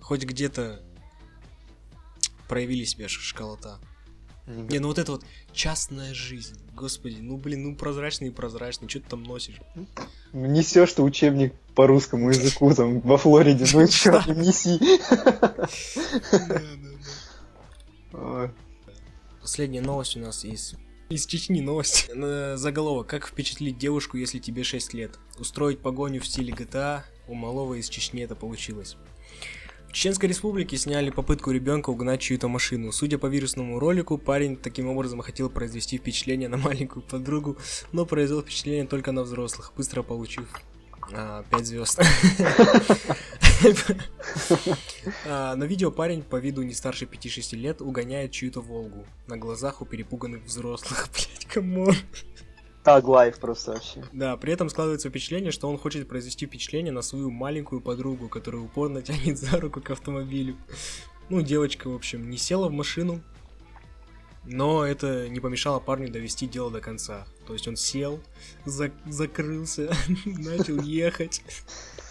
Хоть 0.00 0.24
где-то 0.24 0.82
проявили 2.48 2.84
себя 2.84 3.08
школота. 3.08 3.78
Не, 4.46 4.78
ну 4.80 4.88
вот 4.88 4.98
это 4.98 5.12
вот 5.12 5.24
частная 5.52 6.14
жизнь. 6.14 6.60
Господи, 6.74 7.18
ну 7.20 7.36
блин, 7.36 7.62
ну 7.62 7.76
прозрачный 7.76 8.28
и 8.28 8.30
прозрачный, 8.30 8.88
что 8.88 9.00
ты 9.00 9.08
там 9.08 9.22
носишь? 9.22 9.60
Несешь 10.32 10.92
ты 10.92 11.02
учебник 11.02 11.54
по 11.74 11.86
русскому 11.86 12.30
языку 12.30 12.74
там 12.74 13.00
во 13.00 13.16
Флориде, 13.18 13.66
ну 13.72 13.80
Да. 14.04 14.24
неси. 14.34 14.78
Последняя 19.40 19.80
новость 19.82 20.16
у 20.16 20.20
нас 20.20 20.44
из 20.44 20.74
Из 21.10 21.26
Чечни 21.26 21.60
новость. 21.60 22.10
На 22.14 22.56
Заголовок. 22.56 23.06
Как 23.08 23.26
впечатлить 23.26 23.76
девушку, 23.78 24.16
если 24.16 24.38
тебе 24.38 24.64
6 24.64 24.94
лет? 24.94 25.18
Устроить 25.38 25.80
погоню 25.80 26.20
в 26.20 26.26
стиле 26.26 26.52
GTA. 26.52 27.02
У 27.28 27.34
малого 27.34 27.74
из 27.74 27.88
Чечни 27.88 28.22
это 28.22 28.34
получилось. 28.34 28.96
Чеченской 29.92 30.28
республике 30.28 30.78
сняли 30.78 31.10
попытку 31.10 31.50
ребенка 31.50 31.90
угнать 31.90 32.20
чью-то 32.20 32.48
машину. 32.48 32.92
Судя 32.92 33.18
по 33.18 33.26
вирусному 33.26 33.78
ролику, 33.78 34.16
парень 34.16 34.56
таким 34.56 34.88
образом 34.88 35.20
хотел 35.20 35.50
произвести 35.50 35.98
впечатление 35.98 36.48
на 36.48 36.56
маленькую 36.56 37.02
подругу, 37.02 37.58
но 37.92 38.06
произвел 38.06 38.40
впечатление 38.42 38.86
только 38.86 39.12
на 39.12 39.22
взрослых, 39.22 39.72
быстро 39.76 40.02
получив 40.02 40.48
5 41.10 41.66
звезд. 41.66 42.00
А, 45.26 45.54
На 45.56 45.64
видео 45.64 45.90
парень 45.90 46.22
по 46.22 46.36
виду 46.36 46.62
не 46.62 46.72
старше 46.72 47.04
5-6 47.04 47.56
лет 47.56 47.82
угоняет 47.82 48.32
чью-то 48.32 48.60
Волгу 48.60 49.06
на 49.26 49.36
глазах 49.36 49.82
у 49.82 49.84
перепуганных 49.84 50.44
взрослых. 50.44 51.08
Блять, 51.14 51.46
come 51.46 51.73
on. 51.73 51.94
Так 52.84 53.04
лайф 53.06 53.38
просто 53.38 53.72
вообще. 53.72 54.04
Да, 54.12 54.36
при 54.36 54.52
этом 54.52 54.68
складывается 54.68 55.08
впечатление, 55.08 55.52
что 55.52 55.68
он 55.68 55.78
хочет 55.78 56.08
произвести 56.08 56.46
впечатление 56.46 56.92
на 56.92 57.02
свою 57.02 57.30
маленькую 57.30 57.80
подругу, 57.80 58.28
которая 58.28 58.62
упорно 58.62 59.02
тянет 59.02 59.38
за 59.38 59.60
руку 59.60 59.80
к 59.80 59.90
автомобилю. 59.90 60.56
Ну, 61.28 61.42
девочка, 61.42 61.88
в 61.88 61.94
общем, 61.94 62.28
не 62.28 62.36
села 62.36 62.68
в 62.68 62.72
машину, 62.72 63.22
но 64.44 64.84
это 64.84 65.28
не 65.28 65.38
помешало 65.38 65.78
парню 65.78 66.10
довести 66.10 66.48
дело 66.48 66.70
до 66.70 66.80
конца. 66.80 67.26
То 67.46 67.52
есть 67.52 67.68
он 67.68 67.76
сел, 67.76 68.20
за- 68.64 68.92
закрылся, 69.06 69.94
начал 70.24 70.80
ехать. 70.80 71.42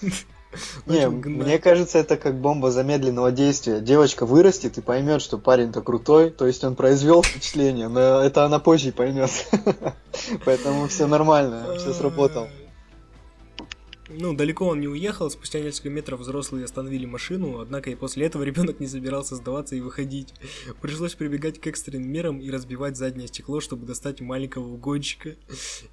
Не, 0.86 1.10
мне 1.10 1.60
кажется, 1.60 2.00
это 2.00 2.18
как 2.18 2.40
бомба 2.40 2.72
замедленного 2.72 3.32
действия. 3.32 3.80
Девочка 3.80 4.26
вырастет 4.26 4.78
и 4.78 4.82
поймет, 4.82 5.22
что 5.22 5.38
парень-то 5.38 5.82
крутой, 5.82 6.30
то 6.30 6.46
есть 6.46 6.64
он 6.64 6.76
произвел 6.76 7.24
впечатление, 7.24 7.88
но 7.88 8.22
это 8.22 8.46
она 8.46 8.60
позже 8.60 8.92
поймет. 8.92 9.32
Поэтому 10.46 10.88
все 10.88 11.08
нормально, 11.08 11.76
все 11.78 11.94
сработало. 11.94 12.48
Ну, 14.14 14.34
далеко 14.34 14.68
он 14.68 14.80
не 14.80 14.88
уехал, 14.88 15.30
спустя 15.30 15.60
несколько 15.60 15.90
метров 15.90 16.20
взрослые 16.20 16.66
остановили 16.66 17.06
машину, 17.06 17.60
однако 17.60 17.90
и 17.90 17.96
после 17.96 18.26
этого 18.26 18.44
ребенок 18.44 18.80
не 18.80 18.88
собирался 18.88 19.36
сдаваться 19.36 19.76
и 19.76 19.82
выходить. 19.82 20.34
Пришлось 20.82 21.16
прибегать 21.16 21.60
к 21.60 21.68
экстренным 21.68 22.12
мерам 22.12 22.40
и 22.40 22.50
разбивать 22.50 22.98
заднее 22.98 23.28
стекло, 23.28 23.62
чтобы 23.62 23.86
достать 23.86 24.22
маленького 24.22 24.68
угонщика. 24.68 25.36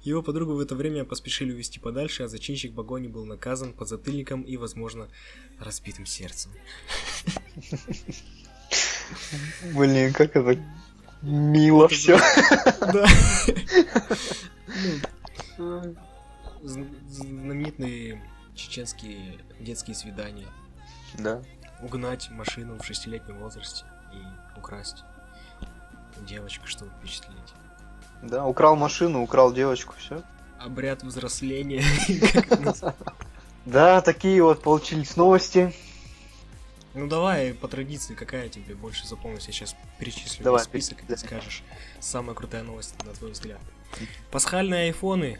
Его 0.03 0.21
подругу 0.21 0.53
в 0.53 0.59
это 0.59 0.75
время 0.75 1.05
поспешили 1.05 1.51
увезти 1.51 1.79
подальше, 1.79 2.23
а 2.23 2.27
зачинщик 2.27 2.73
погони 2.73 3.07
был 3.07 3.25
наказан 3.25 3.73
подзатыльником 3.73 4.41
и, 4.41 4.57
возможно, 4.57 5.07
разбитым 5.59 6.05
сердцем. 6.05 6.51
Блин, 9.73 10.13
как 10.13 10.35
это 10.35 10.59
мило 11.21 11.87
все. 11.87 12.19
Да. 12.81 13.07
Зн- 16.61 17.07
знаменитые 17.07 18.21
чеченские 18.55 19.39
детские 19.59 19.95
свидания. 19.95 20.47
Да. 21.17 21.41
Угнать 21.81 22.29
машину 22.29 22.77
в 22.77 22.85
шестилетнем 22.85 23.37
возрасте 23.39 23.85
и 24.13 24.57
украсть 24.59 25.03
девочку, 26.27 26.67
чтобы 26.67 26.91
впечатлить. 26.99 27.37
Да, 28.21 28.45
украл 28.45 28.75
машину, 28.75 29.21
украл 29.23 29.53
девочку, 29.53 29.93
все. 29.97 30.21
Обряд 30.59 31.03
взросления. 31.03 31.83
Да, 33.65 34.01
такие 34.01 34.41
вот 34.41 34.63
получились 34.63 35.15
новости. 35.15 35.73
Ну 36.95 37.07
давай, 37.07 37.53
по 37.53 37.67
традиции, 37.67 38.15
какая 38.15 38.49
тебе 38.49 38.73
больше 38.73 39.05
запомнилась? 39.05 39.45
Я 39.45 39.53
сейчас 39.53 39.75
перечислю 39.99 40.43
Давай, 40.43 40.63
список, 40.63 41.03
и 41.03 41.05
ты 41.05 41.17
скажешь 41.17 41.61
самая 41.99 42.35
крутая 42.35 42.63
новость, 42.63 42.95
на 43.05 43.13
твой 43.13 43.31
взгляд. 43.31 43.59
Пасхальные 44.31 44.85
айфоны, 44.85 45.39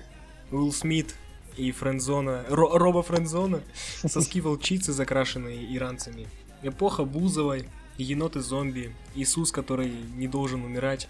Уилл 0.51 0.71
Смит 0.73 1.15
и 1.57 1.71
френдзона, 1.71 2.45
Ро- 2.49 2.77
Роба 2.77 3.03
Френдзона, 3.03 3.61
соски 4.07 4.39
волчицы, 4.41 4.93
закрашенные 4.93 5.75
иранцами, 5.75 6.27
эпоха 6.63 7.03
Бузовой, 7.03 7.67
еноты-зомби, 7.97 8.95
Иисус, 9.15 9.51
который 9.51 9.91
не 10.15 10.27
должен 10.27 10.63
умирать, 10.63 11.07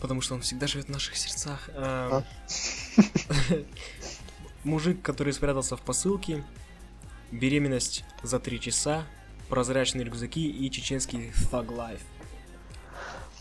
потому 0.00 0.20
что 0.20 0.34
он 0.34 0.40
всегда 0.42 0.66
живет 0.66 0.86
в 0.86 0.90
наших 0.90 1.16
сердцах. 1.16 1.70
а, 1.74 2.24
Мужик, 4.64 5.02
который 5.02 5.32
спрятался 5.32 5.76
в 5.76 5.80
посылке, 5.82 6.44
беременность 7.30 8.04
за 8.22 8.38
три 8.38 8.60
часа, 8.60 9.04
прозрачные 9.48 10.04
рюкзаки 10.04 10.48
и 10.48 10.70
чеченский 10.70 11.30
Thug 11.50 11.68
Life. 11.68 12.00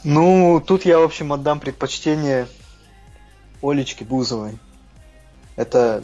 Ну, 0.03 0.63
тут 0.65 0.85
я, 0.85 0.97
в 0.99 1.03
общем, 1.03 1.31
отдам 1.31 1.59
предпочтение 1.59 2.47
Олечке 3.61 4.03
Бузовой. 4.03 4.57
Это 5.55 6.03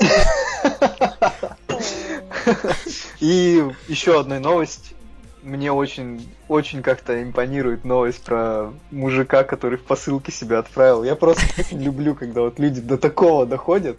И 3.20 3.64
еще 3.88 4.20
одна 4.20 4.40
новость. 4.40 4.94
Мне 5.42 5.72
очень, 5.72 6.28
очень 6.48 6.82
как-то 6.82 7.22
импонирует 7.22 7.84
новость 7.84 8.22
про 8.22 8.72
мужика, 8.90 9.42
который 9.42 9.78
в 9.78 9.84
посылке 9.84 10.32
себя 10.32 10.58
отправил. 10.58 11.02
Я 11.02 11.16
просто 11.16 11.42
люблю, 11.74 12.14
когда 12.14 12.42
вот 12.42 12.58
люди 12.58 12.80
до 12.80 12.98
такого 12.98 13.46
доходят, 13.46 13.98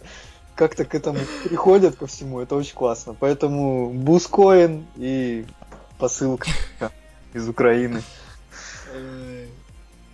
как-то 0.54 0.84
к 0.84 0.94
этому 0.94 1.18
приходят 1.44 1.96
ко 1.96 2.06
всему. 2.06 2.40
Это 2.40 2.54
очень 2.54 2.74
классно. 2.74 3.16
Поэтому 3.18 3.90
Бускоин 3.90 4.86
и 4.96 5.44
посылка 5.98 6.48
из 7.32 7.48
Украины. 7.48 8.02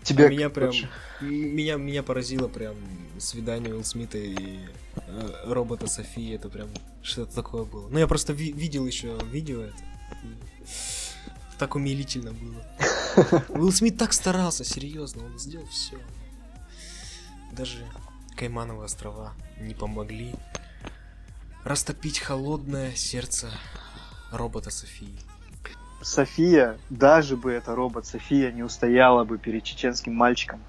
Тебе 0.08 0.28
меня 0.30 0.50
прям 0.50 0.70
м- 1.20 1.28
меня 1.56 1.76
меня 1.76 2.02
поразило 2.02 2.48
прям 2.48 2.76
свидание 3.18 3.72
Уилл 3.74 3.84
Смита 3.84 4.18
и 4.18 4.60
э, 4.96 5.30
робота 5.46 5.86
Софии. 5.86 6.34
Это 6.34 6.48
прям 6.48 6.68
что-то 7.02 7.34
такое 7.34 7.64
было. 7.64 7.88
Ну 7.88 7.98
я 7.98 8.06
просто 8.06 8.32
ви- 8.32 8.52
видел 8.52 8.86
еще 8.86 9.18
видео 9.30 9.62
это. 9.62 9.76
Так 11.58 11.74
умилительно 11.74 12.32
было. 12.32 12.64
Уилл 13.48 13.72
Смит 13.72 13.98
так 13.98 14.12
старался 14.12 14.64
серьезно 14.64 15.24
он 15.24 15.38
сделал 15.38 15.66
все 15.66 15.98
даже 17.52 17.84
Каймановые 18.36 18.84
острова 18.84 19.32
не 19.58 19.74
помогли 19.74 20.32
растопить 21.64 22.20
холодное 22.20 22.94
сердце 22.94 23.50
робота 24.30 24.70
Софии 24.70 25.18
София, 26.00 26.78
даже 26.90 27.36
бы 27.36 27.52
это 27.52 27.74
робот, 27.74 28.06
София 28.06 28.50
не 28.52 28.62
устояла 28.62 29.24
бы 29.24 29.38
перед 29.38 29.64
чеченским 29.64 30.14
мальчиком. 30.14 30.60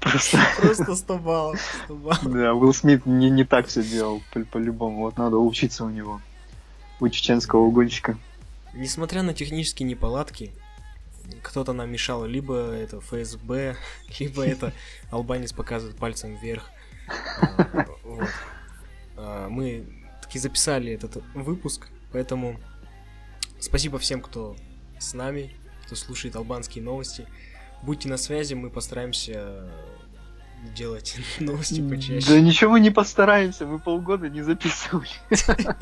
Просто, 0.00 0.38
просто 0.60 0.94
100 0.96 1.18
баллов 1.18 1.60
100 1.84 1.94
баллов. 1.94 2.24
да, 2.24 2.52
Уилл 2.54 2.74
Смит 2.74 3.06
не, 3.06 3.30
не 3.30 3.44
так 3.44 3.68
все 3.68 3.82
делал, 3.82 4.22
по- 4.32 4.40
по-любому. 4.44 4.98
Вот 5.02 5.16
надо 5.18 5.36
учиться 5.38 5.84
у 5.84 5.88
него, 5.90 6.20
у 7.00 7.08
чеченского 7.08 7.60
угонщика. 7.60 8.18
Несмотря 8.74 9.22
на 9.22 9.32
технические 9.34 9.88
неполадки, 9.88 10.52
кто-то 11.42 11.72
нам 11.72 11.90
мешал, 11.90 12.24
либо 12.26 12.54
это 12.72 13.00
ФСБ, 13.00 13.76
либо 14.18 14.44
это 14.46 14.72
албанец 15.10 15.52
показывает 15.52 15.96
пальцем 15.96 16.36
вверх. 16.36 16.68
А, 17.40 17.86
вот. 18.02 18.28
А, 19.16 19.48
Мы 19.48 19.84
таки 20.22 20.38
записали 20.38 20.92
этот 20.92 21.22
выпуск, 21.34 21.86
поэтому 22.12 22.58
спасибо 23.64 23.98
всем, 23.98 24.20
кто 24.20 24.56
с 24.98 25.14
нами, 25.14 25.50
кто 25.86 25.96
слушает 25.96 26.36
албанские 26.36 26.84
новости. 26.84 27.26
Будьте 27.82 28.08
на 28.08 28.16
связи, 28.16 28.54
мы 28.54 28.70
постараемся 28.70 29.68
делать 30.76 31.16
новости 31.40 31.80
Да 31.80 31.94
почаще. 31.96 32.40
ничего 32.40 32.72
мы 32.72 32.80
не 32.80 32.90
постараемся, 32.90 33.66
мы 33.66 33.78
полгода 33.78 34.28
не 34.28 34.42
записывали. 34.42 35.08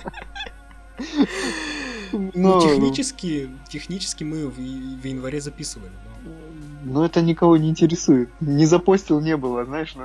Ну, 2.13 2.61
технически, 2.61 3.49
технически 3.71 4.23
мы 4.23 4.47
в, 4.49 4.59
январе 4.59 5.41
записывали. 5.41 5.91
но- 6.23 6.93
Но 7.01 7.05
это 7.07 7.23
никого 7.23 7.57
не 7.57 7.71
интересует. 7.71 8.29
Не 8.41 8.67
запостил 8.67 9.21
не 9.21 9.35
было, 9.37 9.65
знаешь. 9.65 9.95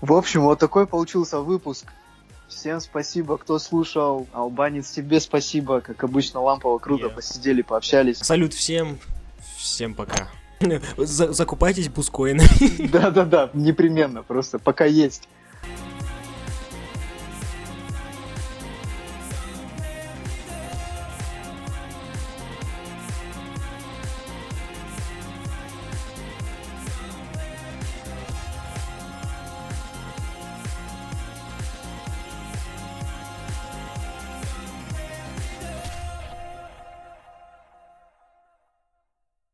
В 0.00 0.12
общем, 0.14 0.40
вот 0.42 0.58
такой 0.58 0.86
получился 0.88 1.38
выпуск. 1.38 1.86
Всем 2.50 2.80
спасибо, 2.80 3.38
кто 3.38 3.58
слушал. 3.58 4.26
Албанец, 4.32 4.90
тебе 4.90 5.20
спасибо. 5.20 5.80
Как 5.80 6.02
обычно, 6.04 6.40
лампово 6.40 6.78
круто 6.78 7.06
Yeah. 7.06 7.14
посидели, 7.14 7.62
пообщались. 7.62 8.18
Салют 8.18 8.52
всем, 8.52 8.98
всем 9.56 9.94
пока. 9.94 10.28
За- 10.98 11.32
закупайтесь 11.32 11.88
бускоины. 11.88 12.44
Да-да-да, 12.92 13.50
непременно, 13.54 14.22
просто 14.22 14.58
пока 14.58 14.84
есть. 14.84 15.28